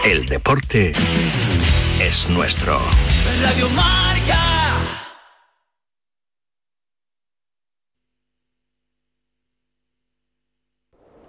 [0.04, 0.92] El deporte
[2.00, 2.80] es nuestro.
[3.42, 3.68] Radio